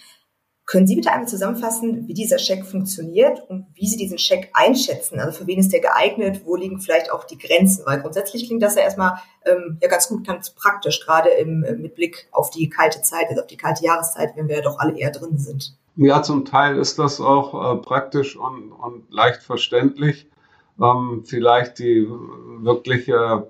Können 0.69 0.86
Sie 0.86 0.95
bitte 0.95 1.12
einmal 1.12 1.27
zusammenfassen, 1.27 2.08
wie 2.08 2.13
dieser 2.13 2.38
Scheck 2.38 2.63
funktioniert 2.63 3.41
und 3.49 3.65
wie 3.73 3.88
Sie 3.88 3.97
diesen 3.97 4.19
Scheck 4.19 4.51
einschätzen? 4.53 5.19
Also 5.19 5.39
für 5.39 5.47
wen 5.47 5.58
ist 5.58 5.73
der 5.73 5.79
geeignet? 5.79 6.41
Wo 6.45 6.55
liegen 6.55 6.79
vielleicht 6.79 7.12
auch 7.12 7.23
die 7.23 7.39
Grenzen? 7.39 7.88
Weil 7.88 7.99
grundsätzlich 7.99 8.45
klingt 8.45 8.62
das 8.62 8.75
ja 8.75 8.84
erstmal 8.84 9.13
ähm, 9.47 9.79
ja 9.82 9.89
ganz 9.89 10.10
gut, 10.10 10.27
ganz 10.27 10.51
praktisch, 10.51 11.03
gerade 11.03 11.29
im, 11.32 11.63
äh, 11.63 11.73
mit 11.73 11.95
Blick 11.95 12.27
auf 12.32 12.51
die 12.51 12.69
kalte 12.69 13.01
Zeit, 13.01 13.25
also 13.29 13.41
auf 13.41 13.47
die 13.47 13.58
kalte 13.58 13.84
Jahreszeit, 13.84 14.34
wenn 14.36 14.47
wir 14.47 14.58
ja 14.58 14.62
doch 14.62 14.77
alle 14.77 14.95
eher 14.95 15.10
drin 15.10 15.39
sind. 15.39 15.75
Ja, 15.95 16.21
zum 16.21 16.45
Teil 16.45 16.77
ist 16.77 16.99
das 16.99 17.19
auch 17.19 17.73
äh, 17.73 17.82
praktisch 17.82 18.38
und, 18.38 18.71
und 18.71 19.12
leicht 19.12 19.41
verständlich. 19.41 20.27
Ähm, 20.79 21.23
vielleicht 21.25 21.79
die 21.79 22.08
wirkliche 22.60 23.47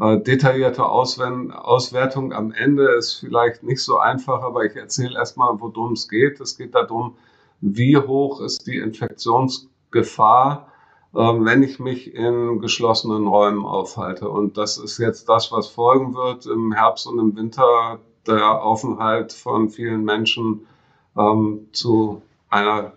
äh, 0.00 0.18
detaillierte 0.20 0.86
Auswertung 0.86 2.32
am 2.32 2.52
Ende 2.52 2.90
ist 2.92 3.14
vielleicht 3.14 3.62
nicht 3.62 3.82
so 3.82 3.98
einfach, 3.98 4.42
aber 4.42 4.64
ich 4.64 4.76
erzähle 4.76 5.18
erstmal, 5.18 5.60
worum 5.60 5.92
es 5.92 6.08
geht. 6.08 6.40
Es 6.40 6.56
geht 6.56 6.74
darum, 6.74 7.16
wie 7.60 7.96
hoch 7.96 8.40
ist 8.40 8.66
die 8.66 8.78
Infektionsgefahr, 8.78 10.68
äh, 11.14 11.18
wenn 11.18 11.62
ich 11.62 11.80
mich 11.80 12.14
in 12.14 12.60
geschlossenen 12.60 13.26
Räumen 13.26 13.64
aufhalte. 13.64 14.28
Und 14.28 14.56
das 14.56 14.78
ist 14.78 14.98
jetzt 14.98 15.28
das, 15.28 15.50
was 15.50 15.68
folgen 15.68 16.14
wird 16.14 16.46
im 16.46 16.72
Herbst 16.72 17.06
und 17.06 17.18
im 17.18 17.36
Winter, 17.36 17.98
der 18.26 18.62
Aufenthalt 18.62 19.32
von 19.32 19.70
vielen 19.70 20.04
Menschen 20.04 20.66
ähm, 21.16 21.68
zu 21.72 22.22
einer 22.50 22.92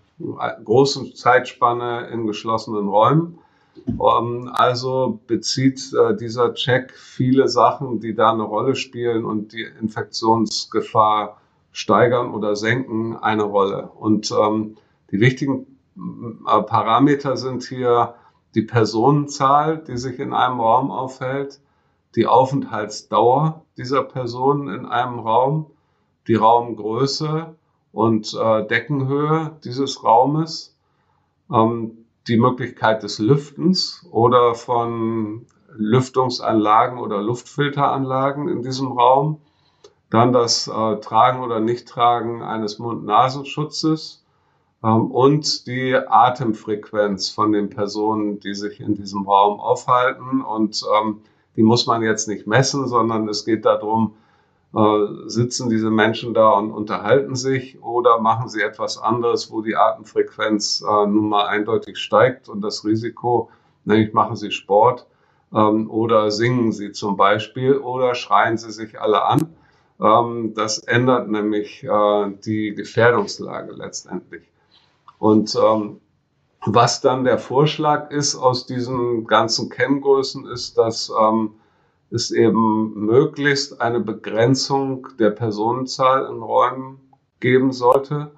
großen 0.64 1.16
Zeitspanne 1.16 2.08
in 2.08 2.28
geschlossenen 2.28 2.88
Räumen. 2.88 3.40
Ähm, 3.88 4.50
also 4.54 5.20
bezieht 5.28 5.94
äh, 5.94 6.16
dieser 6.16 6.54
Check 6.54 6.94
viele 6.94 7.48
Sachen, 7.48 8.00
die 8.00 8.14
da 8.14 8.32
eine 8.32 8.44
Rolle 8.44 8.76
spielen 8.76 9.26
und 9.26 9.54
die 9.54 9.64
Infektionsgefahr 9.64 11.38
steigern 11.72 12.34
oder 12.34 12.56
senken, 12.56 13.16
eine 13.16 13.44
Rolle. 13.44 13.90
Und 14.00 14.32
ähm, 14.32 14.78
die 15.12 15.20
wichtigen 15.20 15.66
äh, 15.98 16.62
Parameter 16.64 17.38
sind 17.38 17.64
hier 17.64 18.16
die 18.56 18.62
Personenzahl, 18.64 19.78
die 19.78 19.98
sich 19.98 20.20
in 20.20 20.34
einem 20.34 20.60
Raum 20.60 20.92
aufhält, 20.92 21.62
die 22.16 22.28
Aufenthaltsdauer 22.28 23.64
dieser 23.78 24.04
Person 24.04 24.68
in 24.68 24.86
einem 24.86 25.20
Raum, 25.20 25.68
die 26.28 26.36
Raumgröße 26.36 27.56
und 27.94 28.34
äh, 28.34 28.68
Deckenhöhe 28.68 29.58
dieses 29.64 30.04
Raumes, 30.04 30.76
ähm, 31.52 32.01
die 32.28 32.38
Möglichkeit 32.38 33.04
des 33.04 33.20
Lüftens 33.20 34.06
oder 34.12 34.56
von 34.56 35.46
Lüftungsanlagen 35.76 37.00
oder 37.00 37.22
Luftfilteranlagen 37.22 38.48
in 38.48 38.62
diesem 38.62 38.92
Raum, 38.92 39.42
dann 40.10 40.34
das 40.34 40.68
äh, 40.68 40.98
Tragen 40.98 41.42
oder 41.42 41.60
Nichttragen 41.60 42.42
eines 42.42 42.80
Mund-Nasenschutzes 42.80 44.24
ähm, 44.84 45.12
und 45.12 45.68
die 45.68 45.96
Atemfrequenz 45.96 47.30
von 47.30 47.52
den 47.52 47.70
Personen, 47.70 48.40
die 48.40 48.54
sich 48.54 48.80
in 48.82 48.96
diesem 48.96 49.26
Raum 49.26 49.60
aufhalten. 49.60 50.42
Und 50.42 50.84
ähm, 50.98 51.22
die 51.56 51.64
muss 51.64 51.86
man 51.88 52.02
jetzt 52.02 52.28
nicht 52.28 52.46
messen, 52.46 52.88
sondern 52.88 53.28
es 53.30 53.46
geht 53.46 53.66
darum, 53.66 54.16
sitzen 55.28 55.70
diese 55.70 55.92
Menschen 55.92 56.34
da 56.34 56.52
und 56.52 56.72
unterhalten 56.72 57.36
sich 57.36 57.82
oder 57.84 58.20
machen 58.20 58.48
sie 58.48 58.62
etwas 58.62 58.98
anderes, 58.98 59.52
wo 59.52 59.62
die 59.62 59.76
Atemfrequenz 59.76 60.82
äh, 60.82 61.08
nun 61.08 61.28
mal 61.28 61.46
eindeutig 61.48 61.98
steigt 61.98 62.48
und 62.48 62.62
das 62.62 62.86
Risiko, 62.86 63.50
nämlich 63.84 64.14
machen 64.14 64.38
sie 64.38 64.52
Sport 64.52 65.08
ähm, 65.54 65.90
oder 65.92 66.32
singen 66.32 66.72
sie 66.72 66.94
zum 66.94 67.18
Beispiel 67.18 67.78
oder 67.78 68.16
schreien 68.16 68.58
sie 68.58 68.72
sich 68.72 69.00
alle 69.02 69.26
an. 69.26 69.54
Ähm, 70.00 70.54
das 70.56 70.80
ändert 70.80 71.28
nämlich 71.28 71.84
äh, 71.84 72.32
die 72.46 72.74
Gefährdungslage 72.74 73.74
letztendlich. 73.74 74.44
Und 75.20 75.54
ähm, 75.62 76.00
was 76.66 77.02
dann 77.02 77.24
der 77.24 77.40
Vorschlag 77.40 78.12
ist 78.12 78.36
aus 78.36 78.66
diesen 78.68 79.26
ganzen 79.28 79.70
Kenngrößen, 79.70 80.48
ist, 80.48 80.78
dass 80.78 81.12
ähm, 81.20 81.56
es 82.12 82.30
eben 82.30 82.94
möglichst 82.94 83.80
eine 83.80 84.02
Begrenzung 84.02 85.08
der 85.18 85.30
Personenzahl 85.30 86.26
in 86.26 86.42
Räumen 86.42 87.00
geben 87.40 87.72
sollte. 87.72 88.32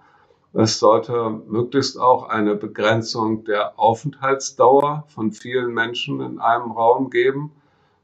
Es 0.53 0.77
sollte 0.77 1.41
möglichst 1.47 1.99
auch 1.99 2.29
eine 2.29 2.53
Begrenzung 2.55 3.43
der 3.45 3.79
Aufenthaltsdauer 3.79 5.05
von 5.07 5.31
vielen 5.31 5.73
Menschen 5.73 6.21
in 6.21 6.39
einem 6.39 6.71
Raum 6.71 7.09
geben. 7.09 7.51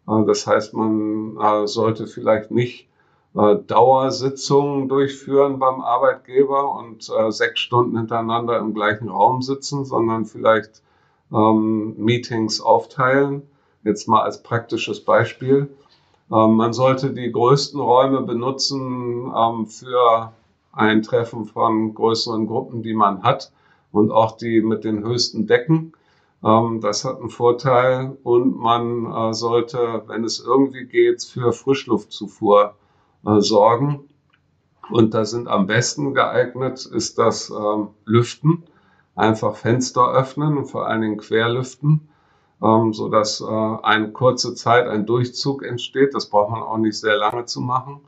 Äh, 0.08 0.26
das 0.26 0.48
heißt, 0.48 0.74
man 0.74 1.38
äh, 1.38 1.68
sollte 1.68 2.08
vielleicht 2.08 2.50
nicht 2.50 2.90
äh, 3.36 3.58
Dauersitzungen 3.68 4.90
durchführen 4.90 5.60
beim 5.60 5.82
Arbeitgeber 5.82 6.76
und 6.80 7.12
sechs 7.30 7.60
Stunden 7.60 7.96
hintereinander 7.96 8.58
im 8.58 8.74
gleichen 8.74 9.10
Raum 9.10 9.44
sitzen, 9.44 9.86
sondern 9.86 10.26
vielleicht 10.26 10.82
ähm, 11.32 11.94
Meetings 11.98 12.60
aufteilen 12.60 13.44
Jetzt 13.84 14.08
mal 14.08 14.22
als 14.22 14.44
praktisches 14.44 15.04
Beispiel. 15.04 15.70
Ähm, 16.32 16.56
man 16.56 16.74
sollte 16.74 17.12
die 17.12 17.32
größten 17.32 17.80
Räume 17.80 18.22
benutzen 18.22 19.32
ähm, 19.36 19.68
für 19.68 20.34
ein 20.72 21.02
Treffen 21.02 21.46
von 21.46 21.94
größeren 21.94 22.46
Gruppen, 22.46 22.84
die 22.84 22.94
man 22.94 23.24
hat 23.24 23.52
und 23.92 24.12
auch 24.12 24.38
die 24.38 24.62
mit 24.62 24.84
den 24.84 25.04
höchsten 25.04 25.48
Decken. 25.48 25.94
Ähm, 26.44 26.82
das 26.82 27.06
hat 27.06 27.20
einen 27.20 27.30
Vorteil 27.30 28.18
und 28.24 28.58
man 28.58 29.12
äh, 29.12 29.34
sollte, 29.34 30.04
wenn 30.08 30.24
es 30.24 30.40
irgendwie 30.40 30.86
geht, 30.86 31.24
für 31.24 31.54
Frischluftzufuhr 31.54 32.76
äh, 33.26 33.40
sorgen. 33.40 34.10
Und 34.90 35.14
da 35.14 35.24
sind 35.24 35.48
am 35.48 35.68
besten 35.68 36.14
geeignet, 36.14 36.86
ist 36.86 37.18
das 37.18 37.50
ähm, 37.50 37.90
Lüften. 38.06 38.64
Einfach 39.16 39.56
Fenster 39.56 40.12
öffnen 40.12 40.58
und 40.58 40.66
vor 40.66 40.88
allen 40.88 41.02
Dingen 41.02 41.18
querlüften 41.18 42.10
ähm, 42.64 42.94
so 42.94 43.10
dass 43.10 43.42
äh, 43.42 43.46
eine 43.46 44.12
kurze 44.12 44.54
Zeit 44.56 44.88
ein 44.88 45.06
Durchzug 45.06 45.64
entsteht. 45.64 46.14
Das 46.14 46.30
braucht 46.30 46.52
man 46.52 46.62
auch 46.62 46.78
nicht 46.78 46.98
sehr 47.00 47.18
lange 47.18 47.46
zu 47.46 47.62
machen. 47.62 48.02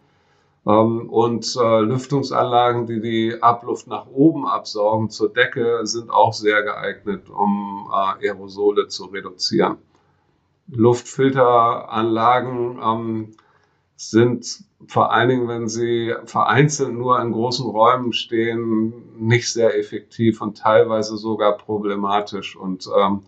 Ähm, 0.66 1.10
und 1.10 1.56
äh, 1.60 1.80
Lüftungsanlagen, 1.82 2.86
die 2.86 3.02
die 3.02 3.42
Abluft 3.42 3.88
nach 3.88 4.06
oben 4.08 4.48
absaugen 4.48 5.10
zur 5.10 5.34
Decke, 5.34 5.80
sind 5.84 6.12
auch 6.12 6.34
sehr 6.34 6.64
geeignet, 6.64 7.30
um 7.30 7.90
äh, 7.92 8.28
Aerosole 8.28 8.88
zu 8.88 9.06
reduzieren. 9.06 9.78
Luftfilteranlagen 10.68 12.80
ähm, 12.84 13.32
sind 13.96 14.64
vor 14.88 15.12
allen 15.12 15.30
Dingen, 15.30 15.48
wenn 15.48 15.68
sie 15.68 16.14
vereinzelt 16.26 16.94
nur 16.94 17.20
in 17.22 17.32
großen 17.32 17.70
Räumen 17.70 18.14
stehen, 18.14 18.94
nicht 19.20 19.52
sehr 19.52 19.78
effektiv 19.78 20.42
und 20.42 20.58
teilweise 20.58 21.18
sogar 21.18 21.58
problematisch. 21.58 22.56
Und 22.56 22.90
ähm, 22.98 23.22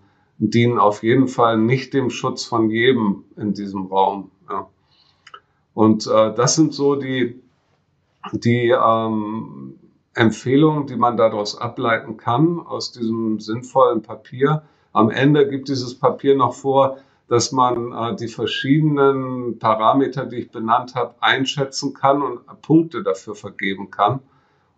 dienen 0.50 0.80
auf 0.80 1.04
jeden 1.04 1.28
Fall 1.28 1.58
nicht 1.58 1.94
dem 1.94 2.10
Schutz 2.10 2.44
von 2.44 2.70
jedem 2.70 3.24
in 3.38 3.54
diesem 3.54 3.88
Raum. 3.88 4.32
Ja. 4.50 4.68
Und 5.74 6.08
äh, 6.08 6.34
das 6.34 6.56
sind 6.56 6.74
so 6.74 6.96
die, 6.96 7.42
die 8.32 8.70
ähm, 8.70 9.76
Empfehlungen, 10.14 10.88
die 10.88 10.96
man 10.96 11.18
daraus 11.18 11.60
ableiten 11.60 12.18
kann, 12.18 12.60
aus 12.60 12.92
diesem 12.92 13.40
sinnvollen 13.40 14.02
Papier. 14.02 14.64
Am 14.92 15.10
Ende 15.10 15.48
gibt 15.48 15.70
dieses 15.70 15.98
Papier 15.98 16.36
noch 16.36 16.54
vor, 16.54 16.98
dass 17.28 17.52
man 17.52 17.92
äh, 17.92 18.16
die 18.16 18.28
verschiedenen 18.28 19.58
Parameter, 19.58 20.26
die 20.26 20.38
ich 20.38 20.52
benannt 20.52 20.94
habe, 20.94 21.16
einschätzen 21.20 21.94
kann 21.94 22.22
und 22.22 22.62
Punkte 22.62 23.02
dafür 23.02 23.34
vergeben 23.34 23.90
kann 23.90 24.20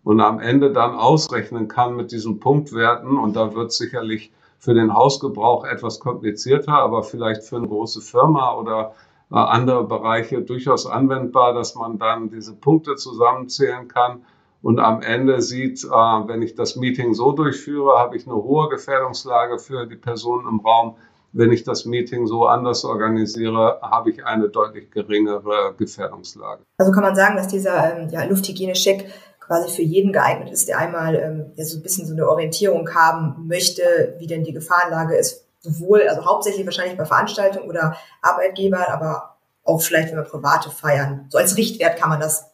und 0.04 0.20
am 0.20 0.38
Ende 0.38 0.72
dann 0.72 0.94
ausrechnen 0.94 1.66
kann 1.66 1.96
mit 1.96 2.12
diesen 2.12 2.38
Punktwerten. 2.38 3.18
Und 3.18 3.34
da 3.34 3.54
wird 3.54 3.72
sicherlich 3.72 4.32
für 4.66 4.74
den 4.74 4.92
Hausgebrauch 4.92 5.64
etwas 5.64 6.00
komplizierter, 6.00 6.72
aber 6.72 7.04
vielleicht 7.04 7.44
für 7.44 7.56
eine 7.56 7.68
große 7.68 8.00
Firma 8.00 8.54
oder 8.54 8.94
äh, 9.30 9.36
andere 9.36 9.84
Bereiche 9.84 10.42
durchaus 10.42 10.86
anwendbar, 10.86 11.54
dass 11.54 11.76
man 11.76 11.98
dann 11.98 12.30
diese 12.30 12.52
Punkte 12.52 12.96
zusammenzählen 12.96 13.86
kann 13.86 14.24
und 14.62 14.80
am 14.80 15.02
Ende 15.02 15.40
sieht, 15.40 15.84
äh, 15.84 15.88
wenn 15.88 16.42
ich 16.42 16.56
das 16.56 16.74
Meeting 16.74 17.14
so 17.14 17.30
durchführe, 17.30 17.96
habe 17.96 18.16
ich 18.16 18.26
eine 18.26 18.34
hohe 18.34 18.68
Gefährdungslage 18.68 19.60
für 19.60 19.86
die 19.86 19.94
Personen 19.94 20.48
im 20.48 20.58
Raum. 20.58 20.96
Wenn 21.32 21.52
ich 21.52 21.62
das 21.62 21.84
Meeting 21.84 22.26
so 22.26 22.46
anders 22.46 22.84
organisiere, 22.84 23.78
habe 23.82 24.10
ich 24.10 24.26
eine 24.26 24.48
deutlich 24.48 24.90
geringere 24.90 25.74
Gefährdungslage. 25.78 26.62
Also 26.78 26.90
kann 26.90 27.04
man 27.04 27.14
sagen, 27.14 27.36
dass 27.36 27.46
dieser 27.46 28.00
ähm, 28.00 28.08
ja, 28.08 28.24
Lufthygiene-Check 28.24 29.06
quasi 29.46 29.74
für 29.74 29.82
jeden 29.82 30.12
geeignet 30.12 30.50
ist, 30.50 30.68
der 30.68 30.78
einmal 30.78 31.14
ähm, 31.14 31.52
ja, 31.54 31.64
so 31.64 31.78
ein 31.78 31.82
bisschen 31.82 32.06
so 32.06 32.12
eine 32.12 32.28
Orientierung 32.28 32.92
haben 32.94 33.46
möchte, 33.46 34.16
wie 34.18 34.26
denn 34.26 34.44
die 34.44 34.52
Gefahrenlage 34.52 35.16
ist, 35.16 35.44
sowohl, 35.60 36.08
also 36.08 36.24
hauptsächlich 36.24 36.66
wahrscheinlich 36.66 36.98
bei 36.98 37.04
Veranstaltungen 37.04 37.68
oder 37.68 37.96
Arbeitgebern, 38.22 38.86
aber 38.88 39.36
auch 39.64 39.80
vielleicht, 39.80 40.10
wenn 40.10 40.18
wir 40.18 40.24
private 40.24 40.70
feiern. 40.70 41.26
So 41.28 41.38
als 41.38 41.56
Richtwert 41.56 41.98
kann 41.98 42.08
man 42.08 42.20
das 42.20 42.50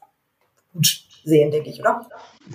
gut 0.72 0.86
sehen, 1.24 1.50
denke 1.50 1.70
ich, 1.70 1.80
oder? 1.80 2.06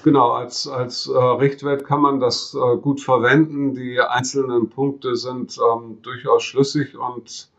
Genau, 0.03 0.31
als, 0.31 0.67
als 0.67 1.07
äh, 1.07 1.17
Richtwert 1.17 1.85
kann 1.85 2.01
man 2.01 2.19
das 2.19 2.53
äh, 2.55 2.77
gut 2.77 3.01
verwenden. 3.01 3.73
Die 3.73 3.99
einzelnen 3.99 4.69
Punkte 4.69 5.15
sind 5.15 5.57
ähm, 5.57 5.99
durchaus 6.01 6.43
schlüssig 6.43 6.97
und 6.97 7.49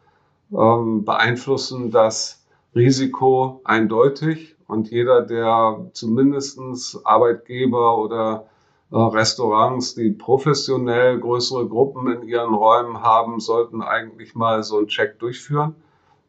ähm, 0.53 1.05
beeinflussen 1.05 1.91
das 1.91 2.45
Risiko 2.75 3.61
eindeutig. 3.65 4.57
Und 4.69 4.91
jeder, 4.91 5.23
der 5.23 5.87
zumindestens 5.95 7.01
Arbeitgeber 7.05 7.99
oder 7.99 8.47
äh, 8.93 8.97
Restaurants, 8.97 9.95
die 9.95 10.11
professionell 10.11 11.19
größere 11.19 11.67
Gruppen 11.67 12.13
in 12.13 12.29
ihren 12.29 12.55
Räumen 12.55 13.03
haben, 13.03 13.41
sollten 13.41 13.83
eigentlich 13.83 14.35
mal 14.35 14.63
so 14.63 14.77
einen 14.77 14.89
Check 14.89 15.19
durchführen 15.19 15.75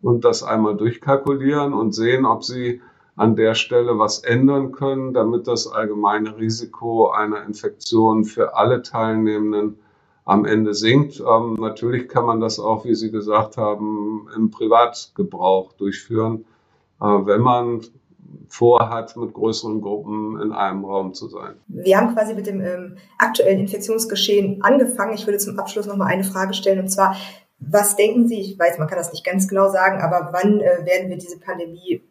und 0.02 0.24
das 0.24 0.42
einmal 0.42 0.78
durchkalkulieren 0.78 1.74
und 1.74 1.94
sehen, 1.94 2.26
ob 2.26 2.46
sie 2.46 2.82
an 3.18 3.36
der 3.36 3.56
Stelle 3.56 4.00
was 4.00 4.20
ändern 4.20 4.72
können, 4.72 5.14
damit 5.14 5.46
das 5.46 5.68
allgemeine 5.68 6.38
Risiko 6.38 7.10
einer 7.10 7.44
Infektion 7.44 8.24
für 8.24 8.56
alle 8.56 8.82
Teilnehmenden 8.82 9.78
am 10.24 10.46
Ende 10.46 10.74
sinkt. 10.74 11.20
Ähm, 11.20 11.56
natürlich 11.56 12.08
kann 12.08 12.26
man 12.26 12.40
das 12.40 12.58
auch, 12.58 12.86
wie 12.86 12.96
Sie 12.96 13.12
gesagt 13.12 13.58
haben, 13.58 14.30
im 14.34 14.50
Privatgebrauch 14.50 15.74
durchführen, 15.74 16.46
äh, 17.02 17.06
wenn 17.06 17.42
man 17.42 17.82
vorhat, 18.50 19.16
mit 19.16 19.34
größeren 19.34 19.82
Gruppen 19.82 20.42
in 20.42 20.52
einem 20.52 20.84
Raum 20.84 21.14
zu 21.14 21.28
sein. 21.30 21.56
Wir 21.68 21.98
haben 21.98 22.14
quasi 22.14 22.34
mit 22.34 22.48
dem 22.48 22.62
ähm, 22.62 22.98
aktuellen 23.18 23.60
Infektionsgeschehen 23.60 24.64
angefangen. 24.64 25.14
Ich 25.14 25.26
würde 25.26 25.38
zum 25.38 25.58
Abschluss 25.58 25.86
noch 25.86 25.96
mal 25.96 26.08
eine 26.08 26.24
Frage 26.24 26.54
stellen 26.54 26.80
und 26.80 26.90
zwar, 26.90 27.16
was 27.60 27.96
denken 27.96 28.28
Sie, 28.28 28.40
ich 28.40 28.58
weiß, 28.58 28.80
man 28.80 28.88
kann 28.88 28.98
das 28.98 29.12
nicht 29.12 29.26
ganz 29.26 29.48
genau 29.48 29.70
sagen, 29.70 30.02
aber 30.02 30.30
wann 30.32 30.60
äh, 30.60 30.86
werden 30.86 31.10
wir 31.10 31.18
diese 31.18 31.40
Pandemie 31.40 32.02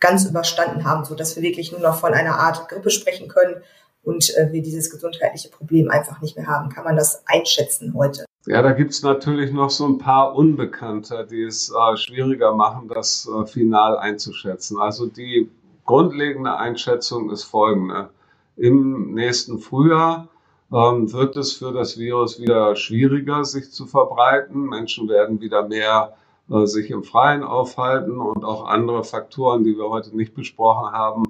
ganz 0.00 0.24
überstanden 0.24 0.84
haben, 0.84 1.04
so 1.04 1.14
dass 1.14 1.36
wir 1.36 1.42
wirklich 1.42 1.72
nur 1.72 1.80
noch 1.80 1.96
von 1.96 2.14
einer 2.14 2.38
Art 2.38 2.68
Grippe 2.68 2.90
sprechen 2.90 3.28
können 3.28 3.56
und 4.02 4.34
äh, 4.36 4.52
wir 4.52 4.62
dieses 4.62 4.90
gesundheitliche 4.90 5.50
Problem 5.50 5.90
einfach 5.90 6.20
nicht 6.20 6.36
mehr 6.36 6.46
haben. 6.46 6.70
Kann 6.70 6.84
man 6.84 6.96
das 6.96 7.22
einschätzen 7.26 7.94
heute? 7.94 8.24
Ja, 8.46 8.62
da 8.62 8.72
gibt's 8.72 9.02
natürlich 9.02 9.52
noch 9.52 9.68
so 9.68 9.86
ein 9.86 9.98
paar 9.98 10.34
Unbekannte, 10.34 11.26
die 11.30 11.42
es 11.42 11.70
äh, 11.70 11.96
schwieriger 11.96 12.54
machen, 12.54 12.88
das 12.88 13.28
äh, 13.28 13.46
final 13.46 13.98
einzuschätzen. 13.98 14.78
Also 14.80 15.06
die 15.06 15.50
grundlegende 15.84 16.56
Einschätzung 16.56 17.30
ist 17.30 17.44
folgende. 17.44 18.10
Im 18.56 19.14
nächsten 19.14 19.58
Frühjahr 19.58 20.28
ähm, 20.72 21.12
wird 21.12 21.36
es 21.36 21.54
für 21.54 21.72
das 21.72 21.98
Virus 21.98 22.40
wieder 22.40 22.76
schwieriger, 22.76 23.44
sich 23.44 23.72
zu 23.72 23.86
verbreiten. 23.86 24.68
Menschen 24.68 25.08
werden 25.08 25.40
wieder 25.40 25.66
mehr 25.66 26.14
äh, 26.50 26.66
sich 26.66 26.90
im 26.90 27.04
Freien 27.04 27.42
aufhalten 27.42 28.18
und 28.18 28.44
auch 28.44 28.66
andere 28.66 29.04
Faktoren, 29.04 29.64
die 29.64 29.76
wir 29.76 29.88
heute 29.88 30.16
nicht 30.16 30.34
besprochen 30.34 30.92
haben, 30.92 31.24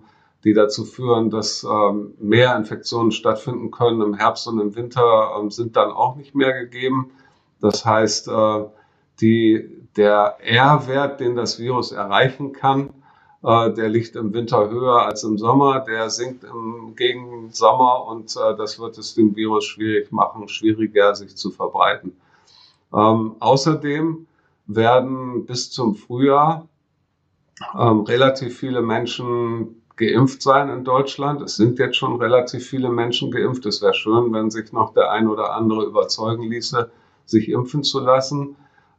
die 0.45 0.55
dazu 0.55 0.85
führen, 0.85 1.31
dass 1.31 1.65
ähm, 1.65 2.15
mehr 2.19 2.57
Infektionen 2.57 3.13
stattfinden 3.13 3.71
können 3.71 4.01
im 4.01 4.15
Herbst 4.15 4.49
und 4.49 4.59
im 4.61 4.75
Winter, 4.75 5.37
ähm, 5.39 5.51
sind 5.51 5.77
dann 5.77 5.91
auch 5.91 6.17
nicht 6.17 6.35
mehr 6.35 6.53
gegeben. 6.53 7.11
Das 7.61 7.85
heißt, 7.85 8.29
äh, 8.29 8.65
die, 9.21 9.87
der 9.97 10.39
R-Wert, 10.41 11.21
den 11.21 11.37
das 11.37 11.59
Virus 11.59 11.93
erreichen 11.93 12.53
kann, 12.53 12.91
äh, 13.43 13.73
der 13.73 13.89
liegt 13.89 14.17
im 14.17 14.33
Winter 14.33 14.69
höher 14.71 15.07
als 15.07 15.25
im 15.25 15.39
Sommer, 15.39 15.81
der 15.81 16.11
sinkt 16.11 16.45
im 16.45 16.95
gegen 16.97 17.51
Sommer 17.53 18.07
und 18.07 18.37
äh, 18.37 18.57
das 18.57 18.79
wird 18.79 18.99
es 18.99 19.15
dem 19.15 19.35
Virus 19.35 19.65
schwierig 19.65 20.13
machen, 20.13 20.49
schwieriger 20.49 21.15
sich 21.15 21.37
zu 21.37 21.51
verbreiten. 21.51 22.17
Ähm, 22.93 23.37
außerdem 23.41 24.27
werden 24.67 25.47
bis 25.47 25.71
zum 25.71 25.95
Frühjahr 25.95 26.69
ähm, 27.79 28.01
relativ 28.01 28.59
viele 28.59 28.83
Menschen 28.83 29.83
geimpft 29.97 30.43
sein 30.43 30.69
in 30.71 30.85
Deutschland. 30.85 31.43
Es 31.43 31.57
sind 31.57 31.79
jetzt 31.79 31.97
schon 31.97 32.17
relativ 32.17 32.67
viele 32.67 32.89
Menschen 32.89 33.31
geimpft. 33.31 33.67
Es 33.67 33.83
wäre 33.83 33.95
schön, 33.95 34.33
wenn 34.33 34.51
sich 34.51 34.73
noch 34.73 34.95
der 34.95 35.11
ein 35.11 35.29
oder 35.29 35.55
andere 35.55 35.85
überzeugen 35.85 36.45
ließe, 36.45 36.91
sich 37.27 37.49
impfen 37.49 37.85
zu 37.85 38.01
lassen. 38.01 38.57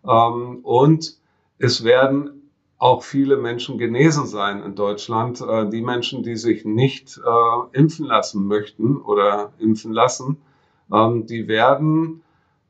Ähm, 0.08 0.60
und 0.64 1.18
es 1.58 1.84
werden 1.84 2.41
auch 2.82 3.04
viele 3.04 3.38
Menschen 3.38 3.78
genesen 3.78 4.26
sein 4.26 4.64
in 4.64 4.74
Deutschland. 4.74 5.40
Äh, 5.40 5.70
die 5.70 5.84
Menschen, 5.84 6.24
die 6.24 6.36
sich 6.36 6.66
nicht 6.66 7.20
äh, 7.20 7.78
impfen 7.78 8.08
lassen 8.08 8.48
möchten 8.48 8.98
oder 8.98 9.54
impfen 9.60 9.94
lassen, 9.94 10.38
ähm, 10.92 11.28
die 11.28 11.48
werden 11.48 12.24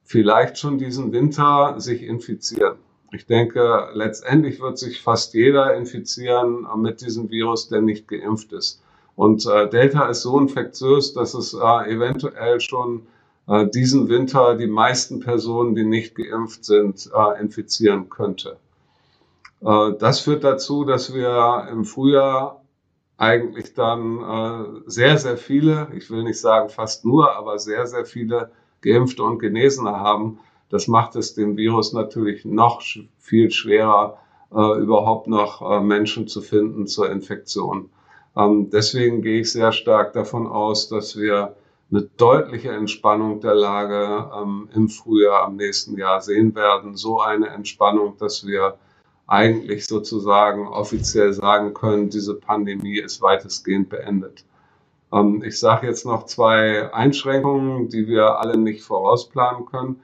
vielleicht 0.03 0.57
schon 0.57 0.77
diesen 0.77 1.13
Winter 1.13 1.75
sich 1.77 2.03
infizieren. 2.03 2.75
Ich 3.13 3.25
denke, 3.25 3.87
letztendlich 3.93 4.59
wird 4.59 4.77
sich 4.77 5.01
fast 5.01 5.33
jeder 5.33 5.75
infizieren 5.75 6.67
mit 6.75 6.99
diesem 6.99 7.29
Virus, 7.29 7.69
der 7.69 7.81
nicht 7.81 8.09
geimpft 8.09 8.51
ist. 8.51 8.83
Und 9.15 9.45
äh, 9.45 9.69
Delta 9.69 10.09
ist 10.09 10.23
so 10.23 10.37
infektiös, 10.37 11.13
dass 11.13 11.33
es 11.33 11.53
äh, 11.53 11.89
eventuell 11.89 12.59
schon 12.59 13.07
äh, 13.47 13.65
diesen 13.67 14.09
Winter 14.09 14.55
die 14.55 14.67
meisten 14.67 15.21
Personen, 15.21 15.73
die 15.73 15.85
nicht 15.85 16.15
geimpft 16.15 16.65
sind, 16.65 17.09
äh, 17.15 17.41
infizieren 17.41 18.09
könnte. 18.09 18.57
Äh, 19.63 19.93
das 19.99 20.19
führt 20.21 20.43
dazu, 20.43 20.83
dass 20.85 21.13
wir 21.13 21.67
im 21.71 21.85
Frühjahr 21.85 22.61
eigentlich 23.17 23.73
dann 23.73 24.21
äh, 24.21 24.81
sehr, 24.87 25.17
sehr 25.17 25.37
viele, 25.37 25.89
ich 25.95 26.09
will 26.09 26.23
nicht 26.23 26.39
sagen 26.39 26.69
fast 26.69 27.05
nur, 27.05 27.35
aber 27.35 27.59
sehr, 27.59 27.85
sehr 27.85 28.05
viele 28.05 28.51
Geimpfte 28.81 29.23
und 29.23 29.39
Genesene 29.39 29.91
haben, 29.91 30.39
das 30.69 30.87
macht 30.87 31.15
es 31.15 31.33
dem 31.33 31.57
Virus 31.57 31.93
natürlich 31.93 32.45
noch 32.45 32.81
viel 33.19 33.51
schwerer, 33.51 34.17
äh, 34.51 34.79
überhaupt 34.79 35.27
noch 35.27 35.81
Menschen 35.81 36.27
zu 36.27 36.41
finden 36.41 36.87
zur 36.87 37.11
Infektion. 37.11 37.89
Ähm, 38.35 38.69
deswegen 38.69 39.21
gehe 39.21 39.41
ich 39.41 39.51
sehr 39.51 39.71
stark 39.71 40.13
davon 40.13 40.47
aus, 40.47 40.87
dass 40.87 41.17
wir 41.17 41.55
eine 41.91 42.03
deutliche 42.17 42.71
Entspannung 42.71 43.41
der 43.41 43.53
Lage 43.53 44.31
ähm, 44.41 44.69
im 44.73 44.87
Frühjahr 44.87 45.43
am 45.43 45.57
nächsten 45.57 45.97
Jahr 45.97 46.21
sehen 46.21 46.55
werden. 46.55 46.95
So 46.95 47.19
eine 47.19 47.49
Entspannung, 47.49 48.15
dass 48.17 48.47
wir 48.47 48.77
eigentlich 49.31 49.87
sozusagen 49.87 50.67
offiziell 50.67 51.33
sagen 51.33 51.73
können, 51.73 52.09
diese 52.09 52.35
Pandemie 52.35 52.99
ist 52.99 53.21
weitestgehend 53.21 53.89
beendet. 53.89 54.43
Ähm, 55.13 55.43
ich 55.45 55.59
sage 55.59 55.87
jetzt 55.87 56.05
noch 56.05 56.25
zwei 56.25 56.93
Einschränkungen, 56.93 57.89
die 57.89 58.07
wir 58.07 58.39
alle 58.39 58.57
nicht 58.57 58.83
vorausplanen 58.83 59.65
können 59.65 60.01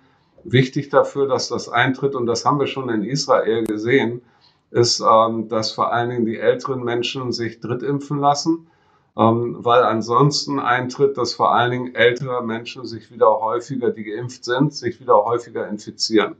wichtig 0.51 0.89
dafür, 0.89 1.27
dass 1.27 1.49
das 1.49 1.69
eintritt, 1.69 2.15
und 2.15 2.25
das 2.25 2.45
haben 2.45 2.59
wir 2.59 2.67
schon 2.67 2.89
in 2.89 3.03
Israel 3.03 3.65
gesehen, 3.65 4.21
ist, 4.71 5.01
ähm, 5.01 5.47
dass 5.49 5.71
vor 5.71 5.91
allen 5.93 6.09
Dingen 6.09 6.25
die 6.25 6.37
älteren 6.37 6.83
Menschen 6.83 7.31
sich 7.31 7.59
drittimpfen 7.59 8.19
lassen, 8.19 8.67
ähm, 9.17 9.57
weil 9.59 9.83
ansonsten 9.83 10.59
eintritt, 10.59 11.17
dass 11.17 11.33
vor 11.33 11.53
allen 11.53 11.71
Dingen 11.71 11.95
ältere 11.95 12.43
Menschen 12.43 12.85
sich 12.85 13.11
wieder 13.11 13.39
häufiger, 13.39 13.91
die 13.91 14.03
geimpft 14.03 14.45
sind, 14.45 14.73
sich 14.73 14.99
wieder 14.99 15.23
häufiger 15.23 15.67
infizieren. 15.67 16.35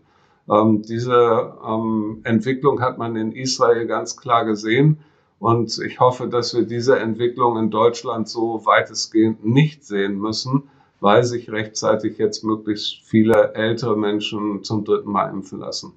Ähm, 0.50 0.82
diese 0.82 1.54
ähm, 1.66 2.22
Entwicklung 2.24 2.82
hat 2.82 2.98
man 2.98 3.16
in 3.16 3.32
Israel 3.32 3.86
ganz 3.86 4.18
klar 4.18 4.46
gesehen. 4.46 5.00
Und 5.40 5.80
ich 5.80 6.00
hoffe, 6.00 6.28
dass 6.28 6.56
wir 6.56 6.64
diese 6.64 6.98
Entwicklung 7.00 7.58
in 7.58 7.70
Deutschland 7.70 8.28
so 8.28 8.66
weitestgehend 8.66 9.46
nicht 9.46 9.84
sehen 9.86 10.20
müssen, 10.20 10.64
weil 11.00 11.24
sich 11.24 11.52
rechtzeitig 11.52 12.18
jetzt 12.18 12.44
möglichst 12.44 13.02
viele 13.04 13.54
ältere 13.54 13.96
Menschen 13.96 14.64
zum 14.64 14.84
dritten 14.84 15.12
Mal 15.12 15.30
impfen 15.30 15.60
lassen. 15.60 15.94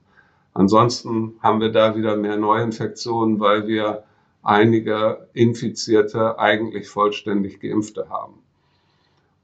Ansonsten 0.53 1.35
haben 1.41 1.61
wir 1.61 1.73
da 1.73 1.97
wieder 1.97 2.17
mehr 2.17 2.37
Neuinfektionen, 2.37 3.41
weil 3.41 3.67
wir 3.67 4.05
einige 4.43 5.29
Infizierte 5.33 6.39
eigentlich 6.39 6.89
vollständig 6.89 7.61
Geimpfte 7.61 8.11
haben. 8.11 8.35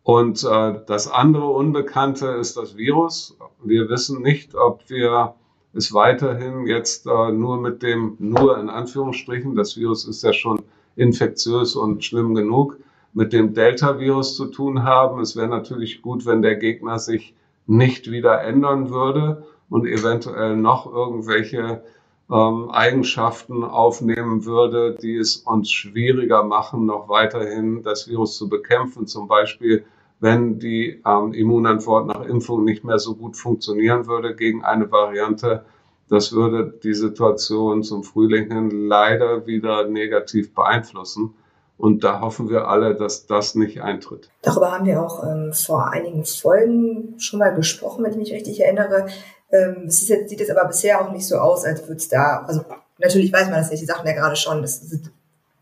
Und 0.07 0.45
äh, 0.45 0.75
das 0.87 1.11
andere 1.11 1.49
Unbekannte 1.49 2.29
ist 2.29 2.57
das 2.57 2.77
Virus. 2.77 3.37
Wir 3.65 3.89
wissen 3.89 4.23
nicht, 4.23 4.55
ob 4.55 4.89
wir 4.89 5.35
es 5.75 5.93
weiterhin 5.93 6.65
jetzt 6.69 7.09
äh, 7.09 7.33
nur 7.33 7.61
mit 7.61 7.83
dem, 7.83 8.15
nur 8.21 8.57
in 8.57 8.69
Anführungsstrichen, 8.69 9.57
das 9.57 9.77
Virus 9.77 10.07
ist 10.07 10.23
ja 10.23 10.33
schon 10.33 10.63
infektiös 10.95 11.75
und 11.75 12.05
schlimm 12.05 12.37
genug, 12.37 12.79
mit 13.15 13.33
dem 13.33 13.53
Delta-Virus 13.53 14.37
zu 14.37 14.47
tun 14.47 14.85
haben. 14.85 15.21
Es 15.21 15.35
wäre 15.35 15.49
natürlich 15.49 16.03
gut, 16.03 16.25
wenn 16.25 16.41
der 16.41 16.55
Gegner 16.55 17.01
sich 17.01 17.35
nicht 17.67 18.09
wieder 18.09 18.43
ändern 18.43 18.91
würde 18.91 19.45
und 19.71 19.87
eventuell 19.87 20.57
noch 20.57 20.87
irgendwelche 20.87 21.83
ähm, 22.31 22.71
Eigenschaften 22.71 23.65
aufnehmen 23.65 24.45
würde, 24.45 24.95
die 24.95 25.17
es 25.17 25.39
uns 25.39 25.69
schwieriger 25.69 26.45
machen, 26.45 26.87
noch 26.87 27.09
weiterhin 27.09 27.83
das 27.83 28.07
Virus 28.07 28.37
zu 28.37 28.49
bekämpfen. 28.49 29.09
Zum 29.09 29.27
Beispiel, 29.27 29.85
wenn 30.21 30.59
die 30.59 31.03
ähm, 31.07 31.33
Immunantwort 31.33 32.07
nach 32.07 32.23
Impfung 32.23 32.65
nicht 32.65 32.85
mehr 32.85 32.99
so 32.99 33.15
gut 33.15 33.37
funktionieren 33.37 34.07
würde 34.07 34.35
gegen 34.35 34.65
eine 34.65 34.91
Variante. 34.91 35.65
Das 36.09 36.33
würde 36.33 36.73
die 36.83 36.95
Situation 36.95 37.83
zum 37.83 38.05
Frühling 38.05 38.51
hin 38.51 38.71
leider 38.71 39.47
wieder 39.47 39.89
negativ 39.89 40.55
beeinflussen. 40.55 41.35
Und 41.79 42.05
da 42.05 42.21
hoffen 42.21 42.49
wir 42.49 42.69
alle, 42.69 42.95
dass 42.95 43.27
das 43.27 43.55
nicht 43.55 43.83
eintritt. 43.83 44.31
Darüber 44.41 44.73
haben 44.73 44.87
wir 44.87 45.03
auch 45.03 45.23
ähm, 45.25 45.53
vor 45.53 45.91
einigen 45.91 46.25
Folgen 46.25 47.15
schon 47.19 47.39
mal 47.39 47.55
gesprochen, 47.55 48.03
wenn 48.03 48.13
ich 48.13 48.17
mich 48.17 48.33
richtig 48.33 48.61
erinnere. 48.61 49.09
Ähm, 49.51 49.85
es 49.87 50.09
jetzt, 50.09 50.31
sieht 50.31 50.41
jetzt 50.41 50.51
aber 50.51 50.67
bisher 50.67 51.01
auch 51.01 51.13
nicht 51.13 51.27
so 51.27 51.37
aus, 51.37 51.65
als 51.65 51.83
würde 51.83 51.97
es 51.97 52.09
da, 52.09 52.45
also 52.47 52.63
natürlich 52.99 53.33
weiß 53.33 53.51
man 53.51 53.59
das 53.59 53.71
nicht, 53.71 53.83
die 53.83 53.87
Sachen 53.87 54.07
ja 54.07 54.15
gerade 54.15 54.37
schon, 54.37 54.63
das 54.63 54.81
sind, 54.81 55.13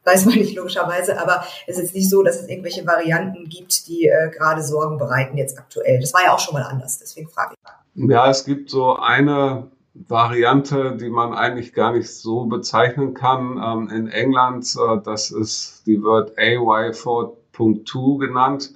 weiß 0.04 0.26
man 0.26 0.36
nicht 0.36 0.56
logischerweise, 0.56 1.20
aber 1.20 1.44
es 1.66 1.78
ist 1.78 1.94
nicht 1.94 2.10
so, 2.10 2.22
dass 2.22 2.40
es 2.40 2.48
irgendwelche 2.48 2.86
Varianten 2.86 3.48
gibt, 3.48 3.88
die 3.88 4.06
äh, 4.06 4.30
gerade 4.30 4.62
Sorgen 4.62 4.98
bereiten 4.98 5.36
jetzt 5.36 5.58
aktuell. 5.58 6.00
Das 6.00 6.12
war 6.14 6.22
ja 6.24 6.34
auch 6.34 6.38
schon 6.38 6.54
mal 6.54 6.62
anders, 6.62 6.98
deswegen 6.98 7.28
frage 7.28 7.54
ich. 7.54 8.10
Ja, 8.10 8.28
es 8.28 8.44
gibt 8.44 8.70
so 8.70 8.96
eine 8.96 9.70
Variante, 9.94 10.96
die 10.96 11.08
man 11.08 11.32
eigentlich 11.32 11.72
gar 11.72 11.92
nicht 11.92 12.12
so 12.12 12.46
bezeichnen 12.46 13.14
kann. 13.14 13.60
Ähm, 13.62 13.88
in 13.88 14.08
England, 14.08 14.66
äh, 14.76 15.00
das 15.02 15.30
ist, 15.30 15.86
die 15.86 16.02
wird 16.02 16.36
AY4.2 16.36 18.18
genannt. 18.18 18.72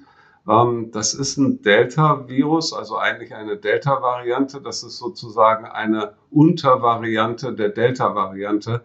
Ähm, 0.47 0.91
das 0.91 1.13
ist 1.13 1.37
ein 1.37 1.61
Delta-Virus, 1.61 2.73
also 2.73 2.97
eigentlich 2.97 3.35
eine 3.35 3.57
Delta-Variante. 3.57 4.61
Das 4.61 4.83
ist 4.83 4.97
sozusagen 4.97 5.65
eine 5.65 6.13
Untervariante 6.31 7.53
der 7.53 7.69
Delta-Variante, 7.69 8.81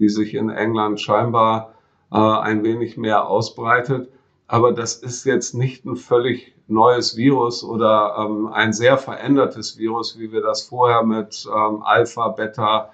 die 0.00 0.08
sich 0.08 0.34
in 0.34 0.50
England 0.50 1.00
scheinbar 1.00 1.75
äh, 2.12 2.16
ein 2.16 2.64
wenig 2.64 2.96
mehr 2.96 3.28
ausbreitet. 3.28 4.10
Aber 4.46 4.72
das 4.72 4.96
ist 4.96 5.24
jetzt 5.24 5.54
nicht 5.54 5.84
ein 5.84 5.96
völlig 5.96 6.54
neues 6.68 7.16
Virus 7.16 7.64
oder 7.64 8.16
ähm, 8.18 8.48
ein 8.52 8.72
sehr 8.72 8.98
verändertes 8.98 9.78
Virus, 9.78 10.18
wie 10.18 10.32
wir 10.32 10.42
das 10.42 10.62
vorher 10.62 11.02
mit 11.02 11.46
ähm, 11.46 11.82
Alpha, 11.82 12.28
Beta, 12.28 12.90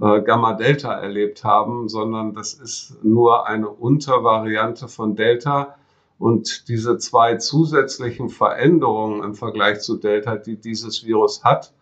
äh, 0.00 0.20
Gamma, 0.22 0.54
Delta 0.54 0.92
erlebt 0.92 1.44
haben, 1.44 1.88
sondern 1.88 2.34
das 2.34 2.54
ist 2.54 3.02
nur 3.02 3.46
eine 3.46 3.68
Untervariante 3.68 4.88
von 4.88 5.16
Delta. 5.16 5.76
Und 6.18 6.68
diese 6.68 6.96
zwei 6.98 7.36
zusätzlichen 7.36 8.30
Veränderungen 8.30 9.22
im 9.22 9.34
Vergleich 9.34 9.80
zu 9.80 9.96
Delta, 9.96 10.36
die 10.36 10.56
dieses 10.56 11.04
Virus 11.04 11.44
hat, 11.44 11.72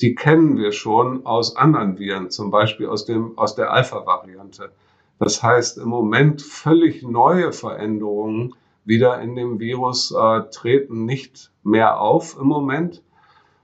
die 0.00 0.14
kennen 0.14 0.56
wir 0.56 0.72
schon 0.72 1.26
aus 1.26 1.56
anderen 1.56 1.98
Viren, 1.98 2.30
zum 2.30 2.50
Beispiel 2.50 2.88
aus, 2.88 3.04
dem, 3.04 3.36
aus 3.38 3.54
der 3.54 3.72
Alpha-Variante. 3.72 4.70
Das 5.18 5.42
heißt, 5.42 5.78
im 5.78 5.88
Moment 5.88 6.42
völlig 6.42 7.02
neue 7.02 7.52
Veränderungen, 7.52 8.54
wieder 8.84 9.20
in 9.20 9.34
dem 9.34 9.60
Virus 9.60 10.10
äh, 10.12 10.42
treten 10.50 11.06
nicht 11.06 11.50
mehr 11.62 12.00
auf 12.00 12.36
im 12.38 12.46
Moment. 12.46 13.02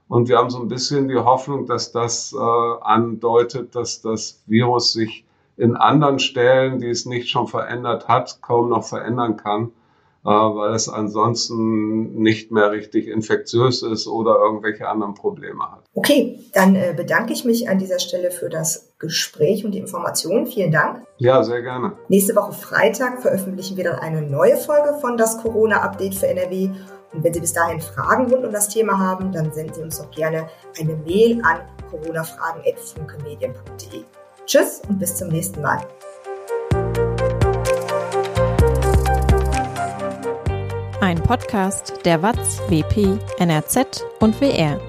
Und 0.07 0.27
wir 0.27 0.37
haben 0.37 0.49
so 0.49 0.59
ein 0.59 0.67
bisschen 0.67 1.07
die 1.07 1.15
Hoffnung, 1.15 1.67
dass 1.67 1.91
das 1.91 2.33
äh, 2.33 2.37
andeutet, 2.37 3.75
dass 3.75 4.01
das 4.01 4.43
Virus 4.47 4.93
sich 4.93 5.25
in 5.57 5.75
anderen 5.75 6.19
Stellen, 6.19 6.79
die 6.79 6.89
es 6.89 7.05
nicht 7.05 7.29
schon 7.29 7.47
verändert 7.47 8.07
hat, 8.07 8.41
kaum 8.41 8.69
noch 8.69 8.83
verändern 8.83 9.37
kann. 9.37 9.71
Äh, 10.23 10.29
weil 10.29 10.75
es 10.75 10.87
ansonsten 10.87 12.21
nicht 12.21 12.51
mehr 12.51 12.71
richtig 12.71 13.07
infektiös 13.07 13.81
ist 13.81 14.05
oder 14.07 14.35
irgendwelche 14.35 14.87
anderen 14.87 15.15
Probleme 15.15 15.63
hat. 15.63 15.83
Okay, 15.95 16.37
dann 16.53 16.75
äh, 16.75 16.93
bedanke 16.95 17.33
ich 17.33 17.43
mich 17.43 17.67
an 17.67 17.79
dieser 17.79 17.97
Stelle 17.97 18.29
für 18.29 18.47
das 18.47 18.90
Gespräch 19.01 19.65
und 19.65 19.73
die 19.73 19.79
Informationen. 19.79 20.45
Vielen 20.45 20.71
Dank. 20.71 21.05
Ja, 21.17 21.43
sehr 21.43 21.61
gerne. 21.61 21.91
Nächste 22.07 22.33
Woche 22.35 22.53
Freitag 22.53 23.21
veröffentlichen 23.21 23.75
wir 23.75 23.83
dann 23.83 23.99
eine 23.99 24.21
neue 24.21 24.55
Folge 24.55 24.93
von 25.01 25.17
das 25.17 25.41
Corona-Update 25.41 26.15
für 26.15 26.27
NRW. 26.27 26.69
Und 27.11 27.21
wenn 27.23 27.33
Sie 27.33 27.41
bis 27.41 27.51
dahin 27.51 27.81
Fragen 27.81 28.31
rund 28.31 28.45
um 28.45 28.53
das 28.53 28.69
Thema 28.69 28.97
haben, 28.97 29.33
dann 29.33 29.51
senden 29.51 29.73
Sie 29.73 29.81
uns 29.81 29.97
doch 29.97 30.09
gerne 30.11 30.47
eine 30.79 30.95
Mail 30.95 31.41
an 31.43 31.57
coronafragen.funkemedien.de. 31.89 34.03
Tschüss 34.45 34.81
und 34.87 34.99
bis 34.99 35.15
zum 35.15 35.27
nächsten 35.27 35.61
Mal. 35.61 35.79
Ein 41.01 41.21
Podcast 41.23 42.05
der 42.05 42.21
WAZ, 42.21 42.61
WP, 42.69 43.17
NRZ 43.39 44.05
und 44.19 44.39
WR. 44.39 44.79